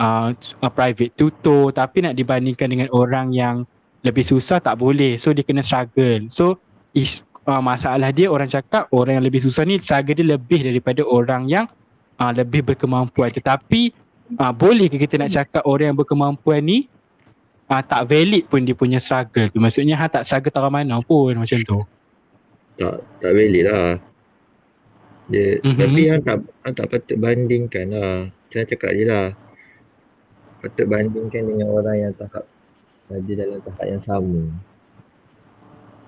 [0.00, 3.68] uh, uh, private tutor tapi nak dibandingkan dengan orang yang
[4.00, 6.56] lebih susah tak boleh so dia kena struggle so
[6.96, 11.04] is, uh, masalah dia orang cakap orang yang lebih susah ni struggle dia lebih daripada
[11.04, 11.68] orang yang
[12.16, 13.92] uh, lebih berkemampuan tetapi
[14.34, 16.90] uh, boleh ke kita nak cakap orang yang berkemampuan ni
[17.70, 21.34] uh, tak valid pun dia punya struggle tu maksudnya ha tak struggle tahu mana pun
[21.38, 21.80] macam tu
[22.76, 23.96] Tak tak valid lah.
[25.26, 25.64] Dia, Mhm.
[25.64, 25.80] mm-hmm.
[25.80, 28.14] Tapi hang tak, hang tak patut bandingkan lah.
[28.52, 29.26] Saya cakap je lah.
[30.60, 32.44] Patut bandingkan dengan orang yang tahap
[33.08, 34.42] ada dalam tahap yang sama.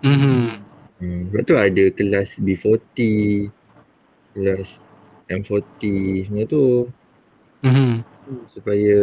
[0.04, 0.66] mhm
[0.98, 1.30] Hmm.
[1.30, 2.98] Sebab tu ada kelas B40,
[4.34, 4.82] kelas
[5.30, 5.82] M40
[6.26, 6.90] semua tu
[7.62, 8.08] mhm
[8.48, 8.98] supaya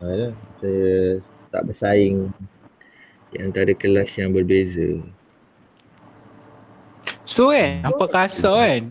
[0.00, 1.20] alah, saya
[1.52, 2.28] tak bersaing
[3.32, 5.00] di antara kelas yang berbeza.
[7.26, 8.82] So kan Nampak rasa kan?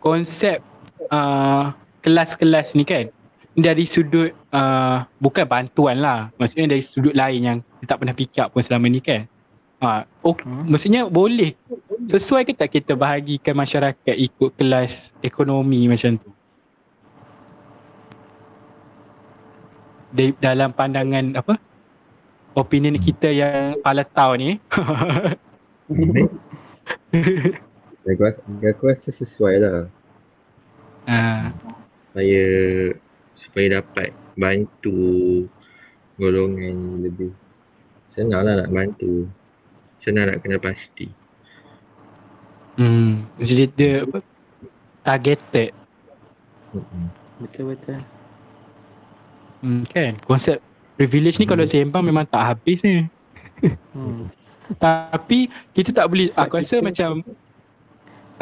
[0.00, 0.64] Konsep
[1.12, 3.12] uh, Kelas-kelas ni kan?
[3.52, 6.32] Dari sudut uh, Bukan bantuan lah.
[6.40, 9.28] Maksudnya dari sudut lain yang Kita tak pernah pick up pun selama ni kan?
[9.84, 10.64] Uh, oh, Hmm.
[10.70, 11.52] Maksudnya boleh.
[12.08, 16.32] Sesuai ke tak kita bahagikan masyarakat Ikut kelas ekonomi macam tu
[20.12, 21.56] Di, Dalam pandangan apa
[22.52, 24.60] Opinion kita yang palatau ni
[28.04, 28.24] aku,
[28.60, 29.88] aku rasa sesuai lah.
[31.08, 31.48] uh,
[32.12, 32.44] supaya
[33.32, 35.48] supaya dapat bantu
[36.20, 37.32] golongan lebih
[38.12, 39.24] senang lah nak bantu
[39.96, 41.08] senang nak kena pasti
[42.72, 44.24] Hmm, jadi dia apa?
[45.04, 45.76] Targeted.
[46.72, 47.04] Mm-mm.
[47.44, 48.00] Betul betul.
[49.62, 50.18] Hmm, kan?
[50.26, 50.58] Konsep
[50.98, 53.06] privilege ni kalau sembang memang tak habis ni.
[53.94, 54.26] Hmm.
[54.74, 57.10] Tapi kita tak boleh Sebab aku rasa kita- macam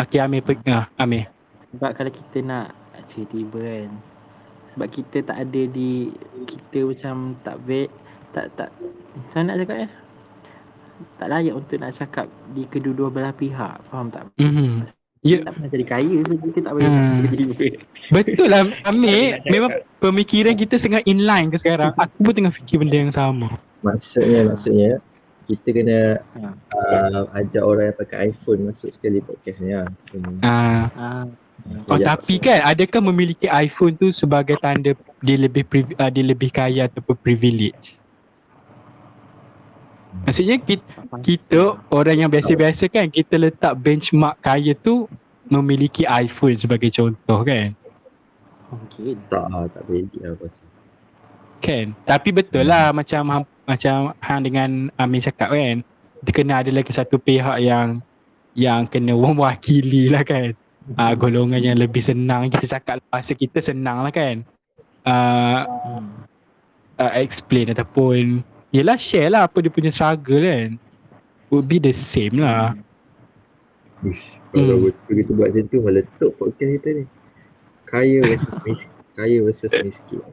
[0.00, 1.28] Okey Amir pe- ah, Amir.
[1.76, 2.72] Sebab kalau kita nak
[3.10, 3.90] tiba kan
[4.70, 6.14] sebab kita tak ada di
[6.46, 7.90] kita macam tak vet
[8.30, 8.70] tak tak
[9.18, 9.90] macam nak cakap eh
[11.18, 14.30] tak layak untuk nak cakap di kedua-dua belah pihak faham tak
[15.20, 15.44] Kita Ya.
[15.44, 17.28] tak pernah jadi kaya so kita tak boleh Hmm.
[18.10, 21.92] Betul lah Amir memang pemikiran kita sangat inline ke sekarang.
[21.94, 23.52] Aku pun tengah fikir benda yang sama.
[23.80, 24.90] maksudnya maksudnya
[25.44, 26.00] kita kena
[26.34, 26.48] Ha.
[26.72, 30.36] uh, ajak orang yang pakai iPhone masuk sekali podcast ni lah Hmm.
[30.40, 31.24] Ah, ah
[31.84, 32.16] oh, Ya.
[32.16, 36.84] tapi kan adakah memiliki iPhone tu sebagai tanda dia lebih priv- uh, dia lebih kaya
[36.86, 37.99] ataupun privilege?
[40.26, 40.84] Maksudnya kita,
[41.22, 45.06] kita orang yang biasa-biasa kan kita letak benchmark kaya tu
[45.46, 47.74] memiliki iPhone sebagai contoh kan?
[48.70, 49.14] Mungkin.
[49.30, 50.34] Tak lah tak boleh lah
[51.60, 51.86] kan?
[52.08, 55.84] Tapi betul lah macam hang- macam hang dengan Amin cakap kan
[56.20, 58.00] dia kena ada lagi satu pihak yang
[58.52, 60.52] yang kena mewakili lah kan?
[60.96, 62.50] Uh, golongan yang lebih senang.
[62.50, 64.42] Kita cakap bahasa kita senang lah kan?
[65.06, 66.08] Uh, hmm.
[66.98, 70.78] uh, explain ataupun yelah share lah apa dia punya struggle kan
[71.50, 72.70] would be the same lah
[74.00, 74.84] Uish, kalau Hmm.
[74.88, 77.04] betul kita buat macam tu meletup podcast kita ni
[77.84, 80.20] kaya versus miskin kaya versus miskin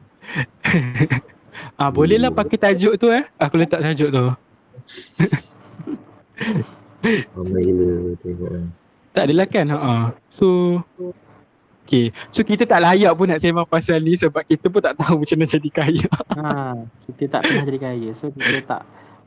[1.74, 3.26] Ah boleh lah pakai tajuk tu eh.
[3.34, 4.24] Aku letak tajuk tu.
[7.34, 8.66] ramai gila tengok kan
[9.10, 9.66] Tak adalah kan.
[9.72, 10.14] Ha.
[10.30, 10.78] So
[11.88, 12.12] Okay.
[12.28, 15.36] So kita tak layak pun nak sembang pasal ni sebab kita pun tak tahu macam
[15.40, 16.10] mana jadi kaya.
[16.36, 16.76] ha
[17.08, 18.82] kita tak pernah jadi kaya so kita tak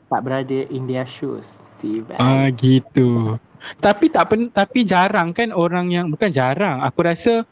[0.06, 3.34] tak berada in their shoes tiba Ah gitu.
[3.82, 6.86] Tapi tak pen, tapi jarang kan orang yang bukan jarang.
[6.86, 7.42] Aku rasa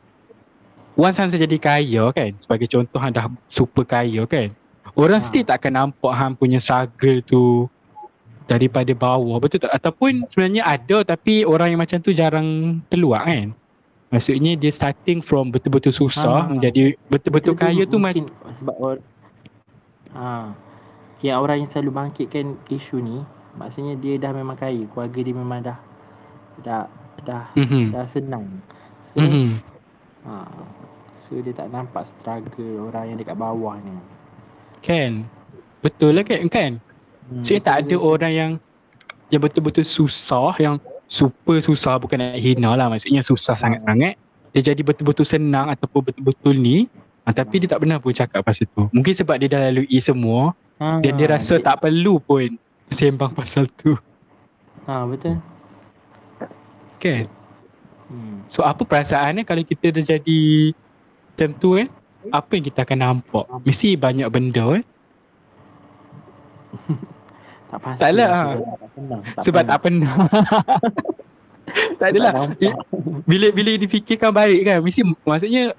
[0.94, 4.54] once hang jadi kaya kan sebagai contoh dah super kaya kan.
[4.94, 5.26] Orang Ha.
[5.26, 7.66] still tak akan nampak hang punya struggle tu
[8.46, 13.58] daripada bawah betul tak ataupun sebenarnya ada tapi orang yang macam tu jarang keluar kan.
[14.10, 16.50] Maksudnya dia starting from betul-betul susah Ha.
[16.50, 18.26] menjadi betul-betul Itu kaya tu mungkin
[18.58, 18.98] sebab or,
[20.10, 20.50] ha,
[21.22, 23.22] yang orang yang selalu bangkitkan isu ni
[23.54, 25.78] maksudnya dia dah memang kaya keluarga dia memang dah
[26.66, 26.82] dah
[27.22, 27.94] dah Mhm.
[27.94, 28.46] dah senang
[29.06, 29.62] so Mhm.
[30.26, 30.42] ha,
[31.14, 33.94] so dia tak nampak struggle orang yang dekat bawah ni
[34.80, 35.28] Kan.
[35.84, 36.72] Betul lah kan kan.
[37.30, 38.10] hmm, So tak ada betul.
[38.10, 38.50] orang yang
[39.28, 44.14] yang betul-betul susah yang super susah bukan nak hina lah maksudnya susah sangat-sangat.
[44.50, 46.86] Dia jadi betul-betul senang ataupun betul-betul ni.
[47.22, 48.86] Ha, tapi dia tak pernah pun cakap pasal tu.
[48.88, 52.56] Mungkin sebab dia dah lalui semua Ha, dan dia rasa dia- tak perlu pun
[52.88, 53.98] sembang pasal tu.
[54.86, 55.36] Ha betul.
[56.96, 57.26] kan?
[58.06, 58.42] Hmm.
[58.44, 60.40] so apa perasaannya kalau kita dah jadi
[60.74, 61.86] macam tu kan
[62.28, 63.44] apa yang kita akan nampak?
[63.62, 64.82] Mesti banyak benda kan
[67.70, 68.00] Tak pasti.
[68.02, 68.26] Tak lah.
[68.26, 69.20] Sebab Tak pernah.
[69.40, 70.14] sebab tak pernah
[72.02, 72.32] tak adalah
[73.22, 75.70] bila bila difikirkan baik kan mesti maksudnya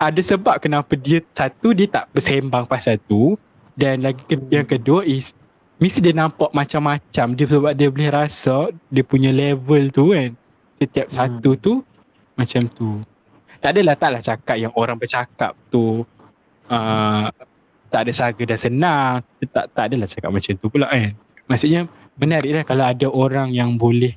[0.00, 3.36] ada sebab kenapa dia satu dia tak bersembang pasal tu
[3.76, 5.36] dan lagi ke, yang kedua is
[5.76, 10.32] mesti dia nampak macam-macam dia sebab dia boleh rasa dia punya level tu kan
[10.80, 11.16] setiap Hmm.
[11.20, 11.72] satu tu
[12.34, 12.90] macam tu
[13.60, 16.08] tak adalah taklah cakap yang orang bercakap tu
[16.72, 17.28] uh,
[17.92, 19.20] tak ada saga dan senang
[19.52, 21.12] tak tak adalah cakap macam tu pula kan
[21.50, 21.86] maksudnya
[22.16, 24.14] menarik lah kalau ada orang yang boleh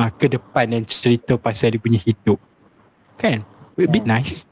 [0.00, 2.38] uh, ke depan dan cerita pasal dia punya hidup
[3.20, 3.44] kan
[3.76, 4.48] would be nice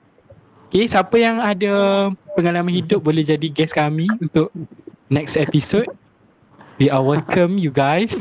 [0.67, 4.51] Okay, siapa yang ada pengalaman hidup boleh jadi guest kami untuk
[5.07, 5.87] next episode.
[6.83, 8.19] We are welcome you guys.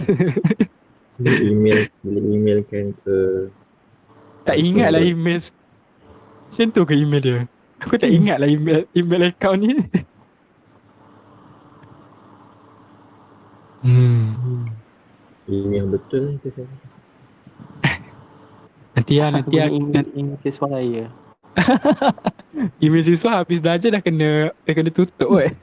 [1.19, 3.47] Boleh email, boleh emailkan ke
[4.45, 5.41] tak ingat lah email.
[5.41, 7.39] Macam tu ke email dia?
[7.81, 9.73] Aku tak ingat lah email, email account ni.
[13.85, 14.65] Hmm.
[15.45, 16.69] email yang betul lah kita saya.
[18.97, 19.69] Nanti lah, nanti lah.
[19.69, 21.05] Email siswa saya.
[22.83, 25.53] Email siswa habis belajar dah kena dah kena tutup kot.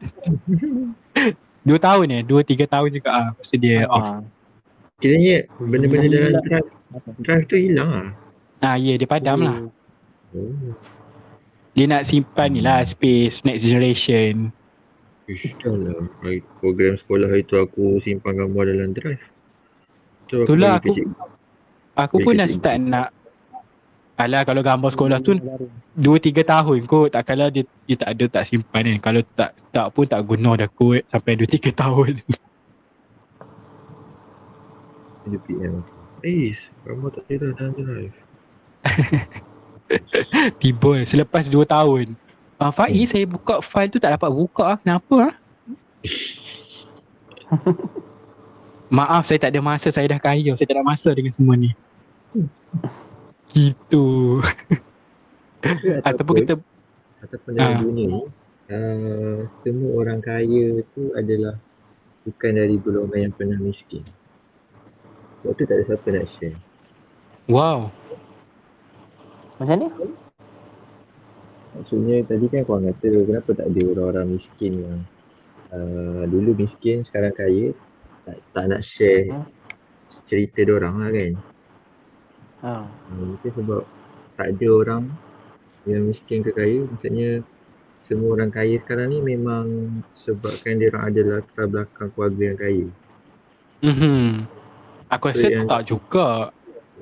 [1.67, 2.23] Dua tahun eh?
[2.23, 3.29] Dua tiga tahun juga ah.
[3.43, 4.07] Tu dia off.
[4.07, 4.23] Ha.
[5.03, 6.45] Kiranya benda-benda dalam Hilang.
[6.47, 6.69] drive,
[7.27, 8.09] drive tu hilang ah.
[8.63, 9.59] Ah ya, yeah, dia padam lah.
[10.35, 10.75] Oh.
[11.75, 14.55] Dia nak simpan ni lah space next generation.
[15.25, 16.09] Ish, lah.
[16.59, 19.23] Program sekolah hari tu aku simpan gambar dalam drive.
[20.27, 21.07] Tu Itulah lagi aku- kecil.
[21.93, 23.13] Aku pun dah start nak
[24.15, 25.69] Alah kalau gambar sekolah tu Baru.
[25.95, 29.87] 2-3 tahun kot Tak kalau dia, dia tak ada tak simpan kan Kalau tak tak
[29.91, 32.17] pun tak guna dah kot Sampai 2-3 tahun
[35.23, 35.85] Ada PM.
[36.23, 38.17] Eh, gambar tak ada dalam drive.
[40.61, 42.07] Tiba selepas 2 tahun
[42.63, 44.79] uh, Faiz saya buka file tu tak dapat buka ah.
[44.79, 45.35] Kenapa ah?
[49.03, 51.75] Maaf saya tak ada masa Saya dah kaya Saya tak ada masa dengan semua ni
[53.51, 54.39] Gitu
[56.07, 56.55] Ataupun kita
[57.23, 57.81] ataupun dalam Ah.
[57.87, 58.23] dunia ni
[58.67, 61.55] uh, semua orang kaya tu adalah
[62.27, 64.03] bukan dari golongan yang pernah miskin.
[65.43, 66.59] Sebab tu tak ada siapa nak share.
[67.47, 67.91] Wow
[69.59, 69.89] Macam ni?
[71.73, 75.01] Maksudnya tadi kan korang kata kenapa tak ada orang-orang miskin yang
[75.71, 77.73] uh, dulu miskin sekarang kaya
[78.23, 79.49] tak, tak nak share Hmm.
[80.29, 81.33] cerita orang lah kan.
[82.63, 82.73] Ha.
[83.09, 83.83] Uh, mungkin sebab
[84.37, 85.03] tak ada orang
[85.83, 87.41] yang miskin ke kaya maksudnya
[88.03, 89.67] semua orang kaya sekarang ni memang
[90.13, 92.87] sebabkan dia orang ada latar belakang keluarga yang kaya.
[93.81, 94.27] mm-hmm.
[95.09, 96.53] Aku rasa yang- tak juga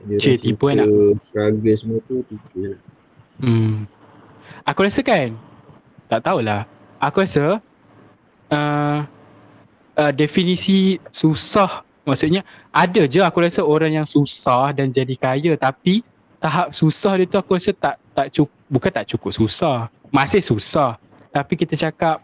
[0.01, 0.89] Dia Cik, tipu cerita anak.
[1.21, 2.81] struggle semua tu tipu lah.
[3.37, 3.85] Hmm.
[4.67, 5.35] Aku rasa kan
[6.11, 6.67] tak tahulah.
[7.01, 7.59] Aku rasa
[8.53, 8.99] uh,
[9.97, 12.43] uh, definisi susah maksudnya
[12.75, 16.03] ada je aku rasa orang yang susah dan jadi kaya tapi
[16.41, 19.91] tahap susah dia tu aku rasa tak tak cukup bukan tak cukup susah.
[20.11, 20.99] Masih susah.
[21.31, 22.19] Tapi kita cakap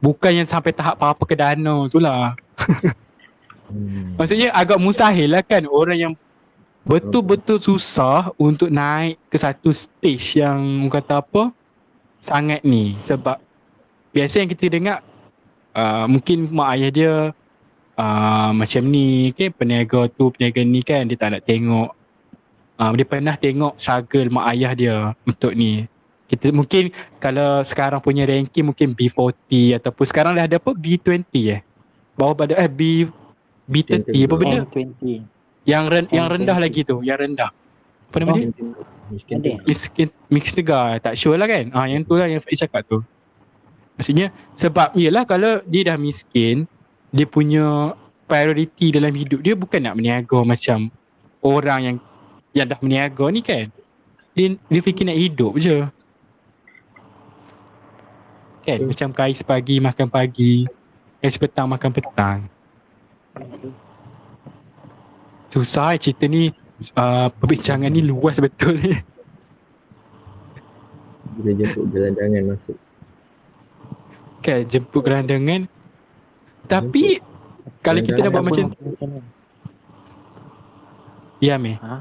[0.00, 2.36] bukan yang sampai tahap apa-apa ke danau tu lah.
[3.70, 4.18] Hmm.
[4.18, 6.12] Maksudnya agak mustahil lah kan orang yang
[6.84, 11.52] betul-betul susah untuk naik ke satu stage yang kata apa?
[12.20, 12.96] Sangat ni.
[13.04, 13.40] Sebab
[14.12, 14.98] biasa yang kita dengar
[15.76, 17.14] uh, mungkin mak ayah dia
[17.96, 21.94] uh, macam ni kan peniaga tu peniaga ni kan dia tak nak tengok
[22.80, 24.96] uh, dia pernah tengok struggle mak ayah dia
[25.28, 25.84] untuk ni.
[26.30, 30.70] Kita mungkin kalau sekarang punya ranking mungkin B40 ataupun sekarang dah ada apa?
[30.70, 31.60] B20 eh?
[32.14, 33.10] Bawah pada eh B
[33.66, 34.62] B30 apa benda?
[34.62, 35.39] N20.
[35.68, 37.52] Yang ren, yang rendah lagi tu, yang rendah.
[38.10, 38.48] Apa nama dia?
[39.10, 39.38] Miskin.
[39.66, 41.70] Miskin mix negar, tak sure lah kan.
[41.74, 43.02] Ah yang tu lah yang Faiz cakap tu.
[43.98, 46.64] Maksudnya sebab yalah kalau dia dah miskin,
[47.10, 47.92] dia punya
[48.30, 50.86] priority dalam hidup dia bukan nak berniaga macam
[51.42, 51.96] orang yang
[52.54, 53.66] yang dah berniaga ni kan.
[54.32, 55.76] Dia dia fikir nak hidup je.
[58.62, 60.64] Kan macam kais pagi makan pagi,
[61.18, 62.38] kais petang makan petang.
[65.50, 66.48] Susah eh cerita ni
[66.94, 68.94] uh, perbincangan ni luas betul ni.
[71.36, 72.78] Bila jemput gelandangan masuk.
[74.40, 75.68] kan jemput gerandangan
[76.64, 77.20] tapi
[77.84, 79.20] Kalau kita dah buat macam ni.
[81.40, 81.96] Ya Amir Ha?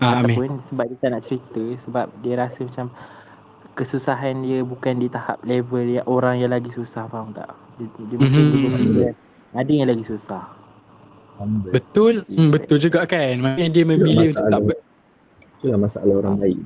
[0.00, 2.92] ha, Amir sebab dia tak nak cerita sebab dia rasa macam
[3.74, 7.48] kesusahan dia bukan di tahap level yang orang yang lagi susah faham tak?
[7.76, 8.52] Dia, dia mungkin Mhm.
[8.52, 9.12] dia berfikir
[9.54, 10.44] ada yang lagi susah.
[11.34, 11.70] Humble.
[11.74, 14.82] Betul hmm, Betul juga kan Maknanya dia memilih untuk tak ber-
[15.58, 16.60] Itulah masalah orang lain.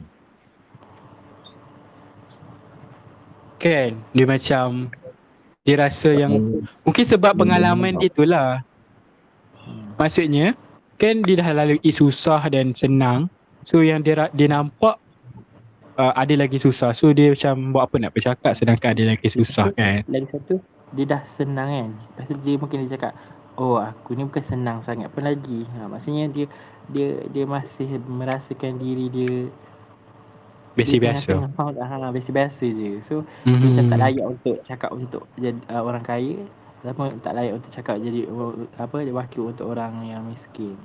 [3.56, 4.66] Kan Dia macam
[5.64, 6.32] Dia rasa yang
[6.84, 8.62] Mungkin sebab pengalaman dia tu lah
[9.68, 9.92] Hmm.
[10.00, 10.56] Maksudnya
[10.96, 13.28] Kan dia dah lalui susah dan senang
[13.68, 14.96] So yang dia dia nampak
[16.00, 19.68] uh, Ada lagi susah So dia macam Buat apa nak bercakap Sedangkan ada lagi susah
[19.76, 20.56] kan Lagi satu
[20.88, 21.88] dia dah senang kan.
[21.92, 23.12] Lepas tu dia mungkin dia cakap
[23.58, 26.46] Oh aku ni bukan senang sangat pun lagi ha, Maksudnya dia
[26.86, 29.34] dia dia masih merasakan diri dia
[30.78, 31.42] Biasa-biasa?
[31.58, 36.38] Ha, biasa-biasa je So dia macam tak layak untuk cakap untuk jadi uh, orang kaya
[36.78, 40.78] ataupun tak layak untuk cakap jadi uh, apa wakil untuk orang yang miskin.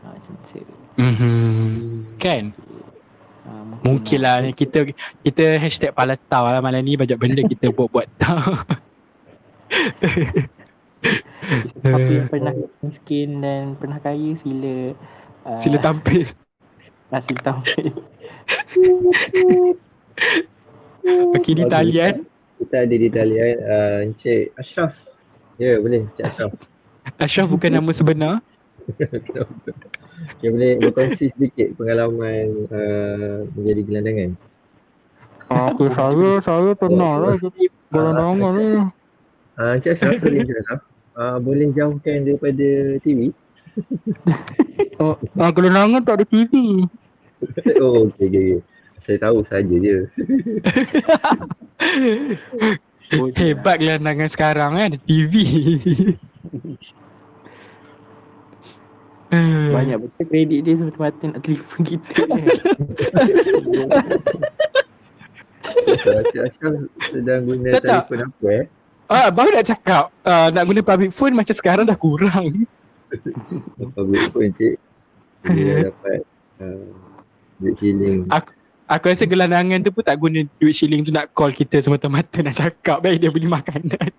[0.00, 0.64] Ha, macam tu.
[0.96, 1.36] Mhm.
[2.16, 2.56] Kan
[3.48, 4.84] Ha, Mungkin lah ni kita
[5.24, 8.60] kita hashtag palatau lah malam ni banyak benda kita buat-buat tau.
[11.80, 12.54] Siapa yang pernah
[12.84, 14.92] miskin dan pernah kaya sila
[15.48, 16.28] uh, Sila tampil.
[17.08, 17.86] ah, sila tampil.
[21.36, 22.24] Okey di talian.
[22.58, 24.92] Kita ada di talian uh, Encik Ashraf.
[25.56, 26.52] Ya, boleh Encik Ashraf.
[27.24, 28.34] Ashraf bukan nama sebenar.
[30.38, 34.30] Okay, boleh berkongsi sedikit pengalaman uh, menjadi gelandangan.
[35.48, 38.68] Aku saya saya pernah lah jadi gelandangan ni.
[39.58, 40.80] Encik Ashraf, sorry Encik Ashraf.
[41.18, 43.34] Uh, boleh jauhkan daripada TV?
[44.98, 46.50] Oh, ah, gelandangan tak ada TV.
[47.82, 48.26] oh, okey, okey.
[48.26, 48.50] Okay.
[48.98, 49.98] Saya tahu saja je.
[53.08, 55.32] Oh, Hebat gelandangan sekarang kan ada TV.
[59.72, 62.20] Banyak betul kredit dia semata-mata nak telefon kita.
[65.88, 68.00] Ashraf sedang guna Tak, tak.
[68.12, 68.64] telefon apa eh?
[69.08, 72.68] Ah, baru nak cakap uh, nak guna public phone macam sekarang dah kurang.
[73.96, 74.76] Public phone Encik.
[75.48, 76.20] Dia dapat
[76.60, 76.92] uh,
[77.56, 78.28] duit shilling.
[78.88, 82.60] Aku rasa gelandangan tu pun tak guna duit shilling tu nak call kita semata-mata nak
[82.60, 84.12] cakap baik dia beli makanan.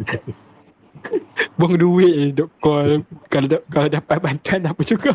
[1.60, 5.12] Buang duit je duk call kalau da- kalau dapat bantuan apa juga.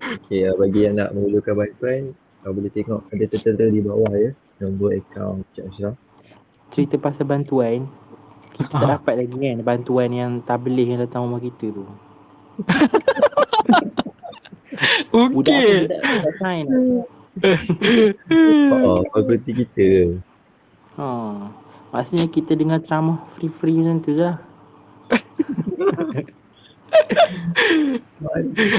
[0.00, 2.14] Okay, uh, bagi yang nak memerlukan bantuan,
[2.46, 4.30] uh, boleh tengok ada tertera di bawah ya.
[4.62, 5.98] Nombor akaun Encik Ashraf.
[6.70, 7.90] Cerita pasal bantuan
[8.60, 11.84] kita tak dapat lagi kan bantuan yang tabligh yang datang rumah kita tu.
[15.32, 15.88] Budak Okey.
[15.88, 16.66] budak, sign.
[18.74, 20.18] Oh, fakulti kita?
[21.00, 21.08] Ha.
[21.90, 24.36] Maksudnya kita dengar ceramah free-free macam tu je lah.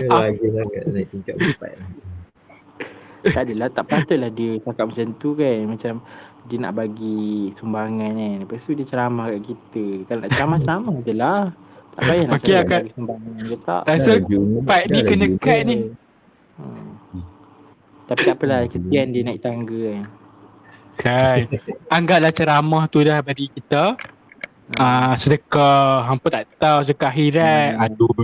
[0.05, 1.73] Lagi sangat naik tingkat empat.
[3.21, 5.57] Tak adalah, tak patutlah dia cakap macam tu kan.
[5.65, 5.93] Macam
[6.49, 8.35] dia nak bagi sumbangan kan.
[8.45, 9.85] Lepas tu dia ceramah kat kita.
[10.09, 11.43] Kalau nak ceramah, ceramah je lah.
[11.91, 13.81] Tak payah nak Okey, cakap akan- bagi sumbangan ke tak.
[13.85, 14.11] Rasa
[14.63, 15.75] part ni kena cut ni.
[16.57, 16.89] Hmm.
[18.07, 20.03] Tapi tak apalah, kesian dia naik tangga kan.
[20.99, 21.37] kan.
[21.87, 23.95] Anggaplah ceramah tu dah bagi kita
[24.79, 27.69] ah sedekah hampa tak tahu sedekah akhirat.
[27.75, 27.83] Hmm.
[27.87, 28.23] Aduh.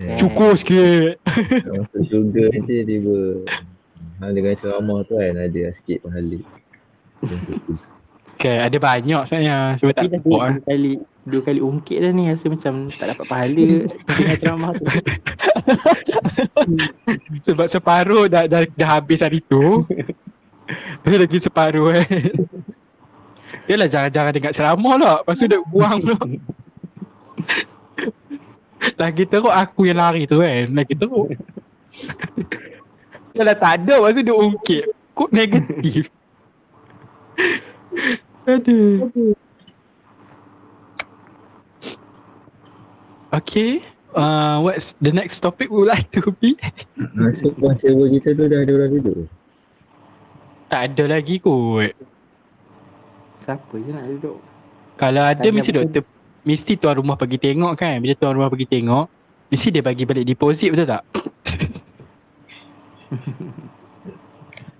[0.00, 1.20] Eh, Cukup sikit.
[1.68, 3.44] Masuk surga nanti tiba
[4.18, 6.40] ha, dengan ceramah tu kan ada sikit pahala.
[8.42, 12.50] Okay, ada banyak sebenarnya sebab tak dah dua kali dua kali ungkit dah ni rasa
[12.50, 14.84] macam tak dapat pahala dengan ceramah tu.
[17.46, 19.86] Sebab separuh dah, dah, dah habis hari tu.
[21.06, 22.34] Ada lagi separuh kan.
[23.70, 25.16] Yalah jangan-jangan dengar ceramah lah.
[25.22, 26.18] Lepas tu dia buang pula.
[28.98, 30.66] Lagi teruk aku yang lari tu kan.
[30.74, 31.30] Lagi teruk.
[33.38, 34.02] Yalah tak ada.
[34.02, 34.84] Lepas tu dia ungkit.
[35.14, 36.10] Kok negatif.
[38.46, 39.10] Aduh.
[43.32, 43.80] Okay.
[44.12, 46.52] Uh, what's the next topic we would like to be?
[47.40, 49.24] So buah sewa kita tu dah ada orang duduk.
[50.68, 51.96] Tak ada lagi kot.
[53.40, 54.36] Siapa je nak duduk?
[55.00, 55.80] Kalau ada Tak mesti pun.
[55.80, 56.04] doktor
[56.44, 57.96] mesti tuan rumah pergi tengok kan.
[58.04, 59.08] Bila tuan rumah pergi tengok,
[59.48, 61.02] mesti dia bagi balik deposit betul tak?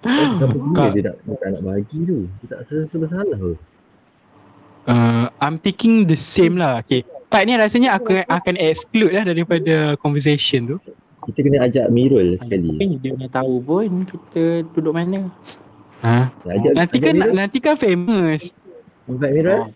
[0.02, 0.90] Kenapa dia, Kak.
[0.92, 2.18] dia tak, dia tak nak bagi tu?
[2.42, 3.54] Dia tak rasa bersalah tu.
[4.82, 6.82] Uh, I'm thinking the same lah.
[6.82, 7.06] Okay.
[7.30, 10.76] Part ni rasanya aku akan exclude lah daripada conversation tu.
[11.22, 12.74] Kita kena ajak Mirul sekali.
[12.74, 15.30] Tapi dia mana tahu pun kita duduk mana.
[16.02, 16.34] Ha?
[16.50, 17.32] Ajak, Nanti ajak kan Mirul.
[17.32, 18.42] nanti kan famous.
[19.06, 19.54] Invite Mirul.
[19.62, 19.70] Oh.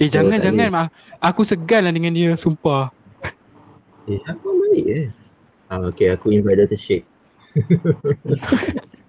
[0.00, 2.88] Eh jangan tak jangan Ma- Aku segan lah dengan dia Sumpah
[4.08, 5.04] Eh, abang baik eh.
[5.70, 6.74] Ah, okay, aku invite Dr.
[6.74, 7.04] Sheikh.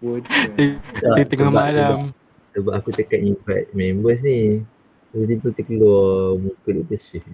[0.00, 0.24] Bodoh.
[0.56, 2.12] Eh, Tak, Dia tengah sebab- malam Sebab,
[2.50, 4.64] sebab aku cakap invite members ni.
[5.10, 6.98] Tiba-tiba terkeluar muka Dr.
[6.98, 7.26] Sheikh.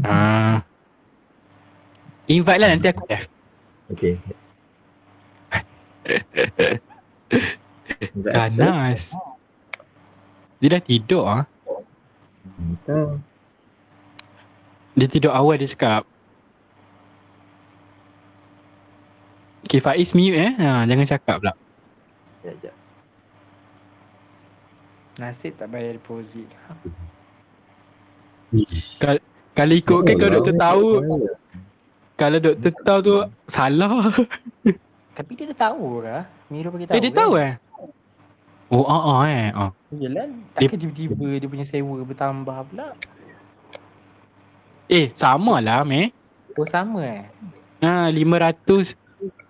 [0.00, 0.64] ah.
[2.26, 3.24] Invite lah nanti aku F
[3.88, 4.20] Okay.
[8.18, 9.16] Ganas
[10.58, 11.44] Dia dah tidur ah.
[14.92, 16.04] Dia tidur awal dia cakap
[19.62, 21.52] Okay Faiz mute eh ha, Jangan cakap pula
[22.38, 22.74] Sekejap, sekejap.
[25.18, 26.46] Nasib tak bayar deposit.
[29.58, 30.86] Kalau ikutkan Oh, kalau doktor tahu
[32.14, 33.14] Kalau doktor tahu tu
[33.50, 34.14] Salah
[35.18, 36.18] Tapi dia dah tahu ke?
[36.48, 36.94] Miro bagi tahu.
[36.96, 37.52] Eh dia tahu eh
[38.70, 39.70] Oh ah ah eh ah.
[39.90, 42.92] Yelah, takkan tiba-tiba dia punya sewa bertambah pula.
[44.86, 46.14] Eh sama lah meh
[46.54, 47.26] Oh sama eh?
[47.82, 48.94] Ha 500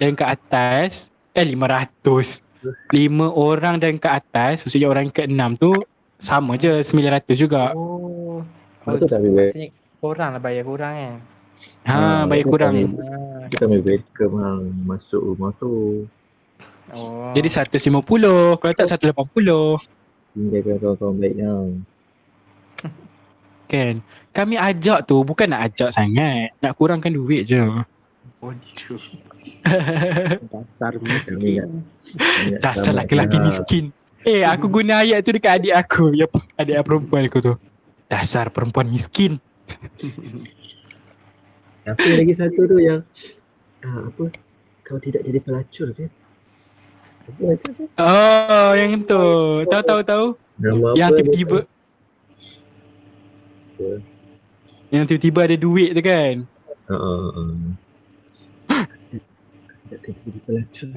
[0.01, 2.94] dan ke atas Eh 500 5
[3.30, 5.70] orang dan ke atas Maksudnya orang ke 6 tu
[6.18, 8.42] Sama je 900 juga Oh.
[8.82, 9.34] Betul tak Habib?
[9.36, 11.14] Maksudnya korang lah bayar korang kan?
[11.84, 13.46] Ha Ah, bayar betul kurang Ah.
[13.48, 16.04] Kita kami welcome hang masuk rumah tu.
[16.94, 17.32] Oh.
[17.32, 19.12] Jadi 150 Kalau tak 180
[20.32, 21.68] Tinggalkan kawan-kawan baik hang.
[23.68, 23.94] Kan
[24.32, 27.61] Kami ajak tu Bukan nak ajak sangat Nak kurangkan duit je
[28.37, 29.01] Bodoh.
[30.53, 31.89] Dasar miskin.
[32.61, 33.49] Dasar lelaki-lelaki hang.
[33.49, 33.85] miskin
[34.26, 36.26] Eh aku guna ayat tu dekat adik aku ya,
[36.59, 37.55] Adik perempuan aku tu
[38.11, 39.39] Dasar perempuan miskin
[41.89, 43.01] Apa lagi satu tu yang
[43.87, 44.29] ah, apa?
[44.85, 46.12] Kau tidak jadi pelacur ke?
[47.24, 47.85] Apa macam tu?
[47.97, 49.24] Oh yang tu
[49.64, 50.26] Tahu tahu tahu
[50.93, 51.59] Yang tiba-tiba?
[54.93, 56.35] Yang tiba-tiba ada duit tu kan
[56.89, 57.53] Ha ah,
[59.89, 60.91] Tidak kena jadi pelacur.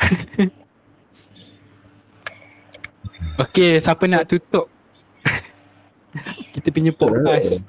[3.38, 4.68] Okay siapa nak tutup
[6.52, 7.60] Kita punya podcast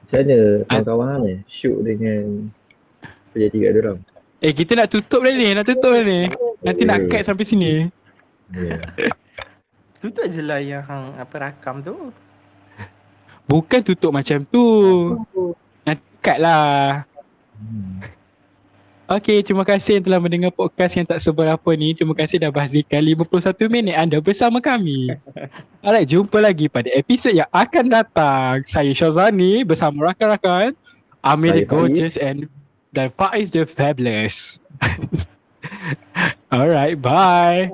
[0.00, 0.78] Macam mana Ah.
[0.82, 1.34] kawan-kawan ni?
[1.44, 2.50] Shoot dengan
[3.30, 3.98] Penjati kat diorang.
[4.38, 6.26] Eh kita nak tutup dah ni Nak tutup dah ni
[6.60, 7.72] Nanti nak cut sampai sini
[8.48, 8.78] Ya.
[10.00, 12.14] Tutup je lah yang hang apa rakam tu.
[13.44, 14.64] Bukan tutup macam tu
[15.82, 17.02] Nak cut lah
[17.56, 18.04] Hmm.
[19.06, 21.94] Okay, terima kasih yang telah mendengar podcast yang tak seberapa ni.
[21.94, 25.14] Terima kasih dah bahzikan 51 minit anda bersama kami.
[25.86, 28.66] Alright, jumpa lagi pada episod yang akan datang.
[28.66, 30.74] Saya Syazani bersama rakan-rakan
[31.22, 31.70] Amir the Faiz.
[31.70, 32.50] Gorgeous and
[32.90, 34.58] dan Faiz the Fabulous.
[36.54, 37.70] Alright, bye.